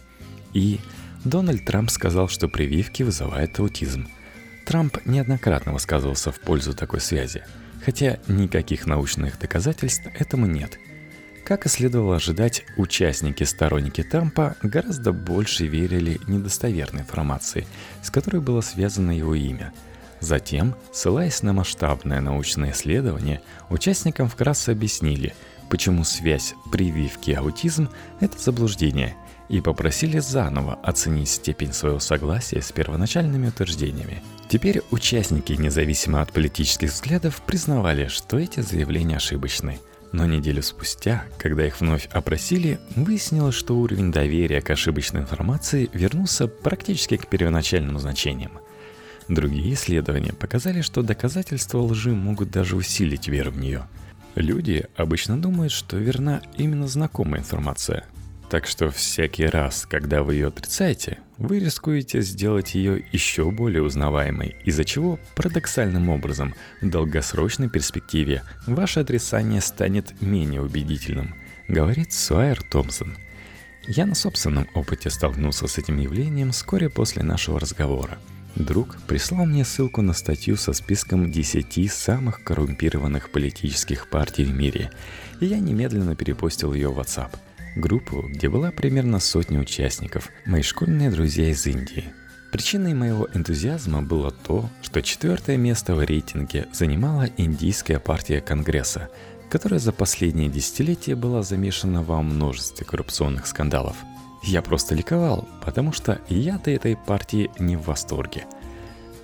И 0.53 0.79
Дональд 1.23 1.63
Трамп 1.63 1.89
сказал, 1.89 2.27
что 2.27 2.49
прививки 2.49 3.03
вызывают 3.03 3.57
аутизм. 3.59 4.07
Трамп 4.69 4.99
неоднократно 5.03 5.73
высказывался 5.73 6.31
в 6.31 6.39
пользу 6.39 6.75
такой 6.75 7.01
связи, 7.01 7.43
хотя 7.83 8.19
никаких 8.27 8.85
научных 8.85 9.39
доказательств 9.39 10.05
этому 10.13 10.45
нет. 10.45 10.77
Как 11.43 11.65
и 11.65 11.69
следовало 11.69 12.17
ожидать, 12.17 12.63
участники-сторонники 12.77 14.03
Трампа 14.03 14.57
гораздо 14.61 15.11
больше 15.11 15.65
верили 15.65 16.21
недостоверной 16.27 17.01
информации, 17.01 17.65
с 18.03 18.11
которой 18.11 18.41
было 18.41 18.61
связано 18.61 19.09
его 19.09 19.33
имя– 19.33 19.73
Затем, 20.19 20.75
ссылаясь 20.91 21.43
на 21.43 21.53
масштабное 21.53 22.19
научное 22.19 22.73
исследование, 22.73 23.41
участникам 23.69 24.27
вкратце 24.27 24.71
объяснили, 24.71 25.33
почему 25.69 26.03
связь 26.03 26.55
прививки 26.71 27.31
и 27.31 27.35
аутизм– 27.35 27.89
это 28.19 28.37
заблуждение, 28.37 29.15
и 29.47 29.61
попросили 29.61 30.19
заново 30.19 30.75
оценить 30.83 31.29
степень 31.29 31.71
своего 31.71 31.99
согласия 31.99 32.61
с 32.61 32.73
первоначальными 32.73 33.47
утверждениями. 33.47 34.21
Теперь 34.49 34.81
участники, 34.91 35.53
независимо 35.53 36.21
от 36.21 36.33
политических 36.33 36.91
взглядов, 36.91 37.41
признавали, 37.45 38.07
что 38.07 38.37
эти 38.37 38.61
заявления 38.61 39.17
ошибочны. 39.17 39.79
Но 40.11 40.25
неделю 40.25 40.63
спустя, 40.63 41.23
когда 41.37 41.67
их 41.67 41.79
вновь 41.79 42.07
опросили, 42.07 42.79
выяснилось, 42.95 43.55
что 43.55 43.77
уровень 43.77 44.11
доверия 44.11 44.61
к 44.61 44.71
ошибочной 44.71 45.21
информации 45.21 45.89
вернулся 45.93 46.47
практически 46.47 47.15
к 47.15 47.27
первоначальным 47.27 47.99
значениям. 47.99 48.53
Другие 49.27 49.75
исследования 49.75 50.33
показали, 50.33 50.81
что 50.81 51.03
доказательства 51.03 51.77
лжи 51.77 52.09
могут 52.09 52.49
даже 52.49 52.75
усилить 52.75 53.27
веру 53.27 53.51
в 53.51 53.57
нее– 53.57 53.87
Люди 54.35 54.85
обычно 54.95 55.41
думают, 55.41 55.71
что 55.71 55.97
верна 55.97 56.41
именно 56.57 56.87
знакомая 56.87 57.41
информация. 57.41 58.05
Так 58.49 58.67
что 58.67 58.89
всякий 58.89 59.45
раз, 59.45 59.85
когда 59.85 60.23
вы 60.23 60.35
ее 60.35 60.47
отрицаете, 60.47 61.19
вы 61.39 61.59
рискуете 61.59 62.21
сделать 62.21 62.75
ее 62.75 63.03
еще 63.11 63.49
более 63.49 63.81
узнаваемой, 63.81 64.55
из-за 64.65 64.83
чего 64.83 65.19
парадоксальным 65.35 66.09
образом 66.09 66.53
в 66.81 66.89
долгосрочной 66.89 67.69
перспективе 67.69 68.43
ваше 68.67 68.99
отрицание 68.99 69.61
станет 69.61 70.21
менее 70.21 70.61
убедительным, 70.61 71.33
говорит 71.67 72.13
Суайер 72.13 72.61
Томпсон. 72.61 73.17
Я 73.87 74.05
на 74.05 74.13
собственном 74.13 74.67
опыте 74.75 75.09
столкнулся 75.09 75.67
с 75.67 75.77
этим 75.77 75.97
явлением 75.99 76.51
вскоре 76.51 76.89
после 76.89 77.23
нашего 77.23 77.59
разговора– 77.59 78.19
Друг 78.55 78.97
прислал 79.07 79.45
мне 79.45 79.63
ссылку 79.63 80.01
на 80.01 80.13
статью 80.13 80.57
со 80.57 80.73
списком 80.73 81.31
10 81.31 81.91
самых 81.91 82.43
коррумпированных 82.43 83.29
политических 83.29 84.09
партий 84.09 84.43
в 84.43 84.53
мире, 84.53 84.91
и 85.39 85.45
я 85.45 85.59
немедленно 85.59 86.15
перепостил 86.15 86.73
ее 86.73 86.89
в 86.89 86.99
WhatsApp. 86.99 87.29
Группу, 87.79 88.23
где 88.27 88.49
была 88.49 88.71
примерно 88.71 89.19
сотня 89.19 89.59
участников, 89.59 90.29
мои 90.45 90.61
школьные 90.61 91.09
друзья 91.09 91.49
из 91.49 91.65
Индии. 91.65 92.11
Причиной 92.51 92.93
моего 92.93 93.27
энтузиазма 93.33 94.01
было 94.01 94.31
то, 94.31 94.69
что 94.81 95.01
четвертое 95.01 95.57
место 95.57 95.95
в 95.95 96.03
рейтинге 96.03 96.67
занимала 96.73 97.29
Индийская 97.37 97.99
партия 97.99 98.41
Конгресса, 98.41 99.09
которая 99.49 99.79
за 99.79 99.93
последние 99.93 100.49
десятилетия 100.49 101.15
была 101.15 101.41
замешана 101.41 102.03
во 102.03 102.21
множестве 102.21 102.85
коррупционных 102.85 103.47
скандалов– 103.47 103.95
я 104.43 104.61
просто 104.61 104.95
ликовал, 104.95 105.47
потому 105.63 105.91
что 105.91 106.19
я-то 106.29 106.71
этой 106.71 106.95
партии 106.95 107.51
не 107.59 107.75
в 107.75 107.83
восторге. 107.83 108.45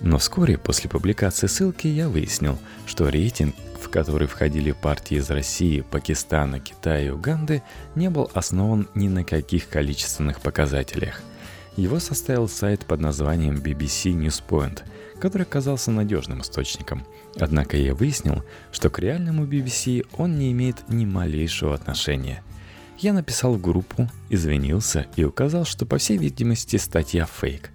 Но 0.00 0.18
вскоре 0.18 0.58
после 0.58 0.90
публикации 0.90 1.46
ссылки 1.46 1.86
я 1.86 2.08
выяснил, 2.08 2.58
что 2.84 3.08
рейтинг, 3.08 3.54
который 3.96 4.28
входили 4.28 4.72
партии 4.72 5.16
из 5.16 5.30
России, 5.30 5.80
Пакистана, 5.80 6.60
Китая 6.60 7.06
и 7.06 7.08
Уганды, 7.08 7.62
не 7.94 8.10
был 8.10 8.30
основан 8.34 8.90
ни 8.94 9.08
на 9.08 9.24
каких 9.24 9.70
количественных 9.70 10.42
показателях. 10.42 11.22
Его 11.76 11.98
составил 11.98 12.46
сайт 12.46 12.84
под 12.84 13.00
названием 13.00 13.54
BBC 13.54 14.12
Newspoint, 14.12 14.80
который 15.18 15.44
оказался 15.44 15.90
надежным 15.90 16.42
источником. 16.42 17.06
Однако 17.40 17.78
я 17.78 17.94
выяснил, 17.94 18.44
что 18.70 18.90
к 18.90 18.98
реальному 18.98 19.46
BBC 19.46 20.06
он 20.18 20.38
не 20.38 20.52
имеет 20.52 20.86
ни 20.90 21.06
малейшего 21.06 21.74
отношения– 21.74 22.42
я 22.98 23.12
написал 23.12 23.52
в 23.52 23.60
группу, 23.60 24.08
извинился 24.30 25.06
и 25.16 25.24
указал, 25.24 25.66
что 25.66 25.84
по 25.84 25.98
всей 25.98 26.16
видимости 26.16 26.76
статья 26.76 27.26
фейк. 27.26 27.70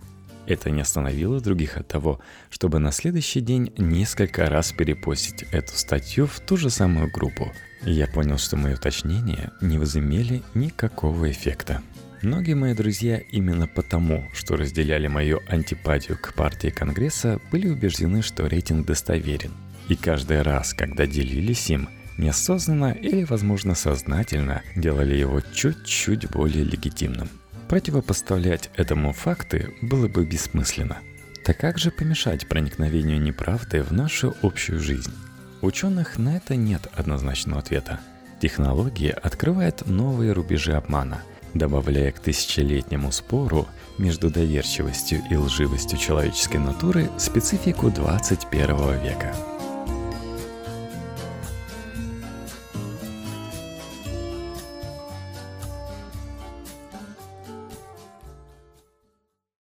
Это 0.52 0.70
не 0.70 0.82
остановило 0.82 1.40
других 1.40 1.78
от 1.78 1.88
того, 1.88 2.20
чтобы 2.50 2.80
на 2.80 2.92
следующий 2.92 3.40
день 3.40 3.72
несколько 3.78 4.48
раз 4.48 4.74
перепостить 4.74 5.44
эту 5.54 5.72
статью 5.78 6.28
в 6.28 6.42
ту 6.42 6.58
же 6.58 6.70
самую 6.70 7.10
группу. 7.10 7.54
Я 7.84 8.06
понял, 8.08 8.38
что 8.38 8.58
мои 8.58 8.74
уточнения 8.74 9.54
не 9.62 9.78
возымели 9.78 10.44
никакого 10.54 11.32
эффекта. 11.32 11.82
Многие 12.22 12.56
мои 12.56 12.74
друзья 12.74 13.18
именно 13.18 13.66
потому, 13.66 14.28
что 14.34 14.58
разделяли 14.58 15.08
мою 15.08 15.40
антипатию 15.48 16.18
к 16.22 16.34
партии 16.34 16.68
Конгресса, 16.68 17.40
были 17.50 17.70
убеждены, 17.70 18.22
что 18.22 18.46
рейтинг 18.46 18.86
достоверен. 18.86 19.52
И 19.88 19.96
каждый 19.96 20.42
раз, 20.42 20.74
когда 20.74 21.06
делились 21.06 21.70
им– 21.70 21.88
неосознанно 22.18 22.92
или, 22.92 23.24
возможно, 23.24 23.74
сознательно 23.74 24.64
делали 24.76 25.16
его 25.16 25.42
чуть-чуть 25.54 26.30
более 26.30 26.66
легитимным. 26.66 27.30
Противопоставлять 27.72 28.70
этому 28.76 29.14
факты 29.14 29.74
было 29.82 30.10
бы 30.10 30.26
бессмысленно. 30.26 30.98
Так 31.46 31.58
как 31.58 31.78
же 31.78 31.90
помешать 31.90 32.50
проникновению 32.50 33.22
неправды 33.22 33.82
в 33.82 33.94
нашу 33.94 34.36
общую 34.42 34.82
жизнь? 34.82 35.14
Ученых 35.62 36.18
на 36.18 36.36
это 36.36 36.58
нет 36.58 36.90
однозначного 36.94 37.62
ответа. 37.62 38.02
Технология 38.42 39.12
открывает 39.12 39.88
новые 39.88 40.34
рубежи 40.34 40.74
обмана, 40.74 41.22
добавляя 41.54 42.12
к 42.12 42.20
тысячелетнему 42.20 43.10
спору 43.14 43.70
между 43.98 44.30
доверчивостью 44.30 45.22
и 45.30 45.38
лживостью 45.38 45.98
человеческой 45.98 46.58
натуры 46.58 47.10
специфику 47.18 47.90
21 47.90 49.02
века– 49.02 49.34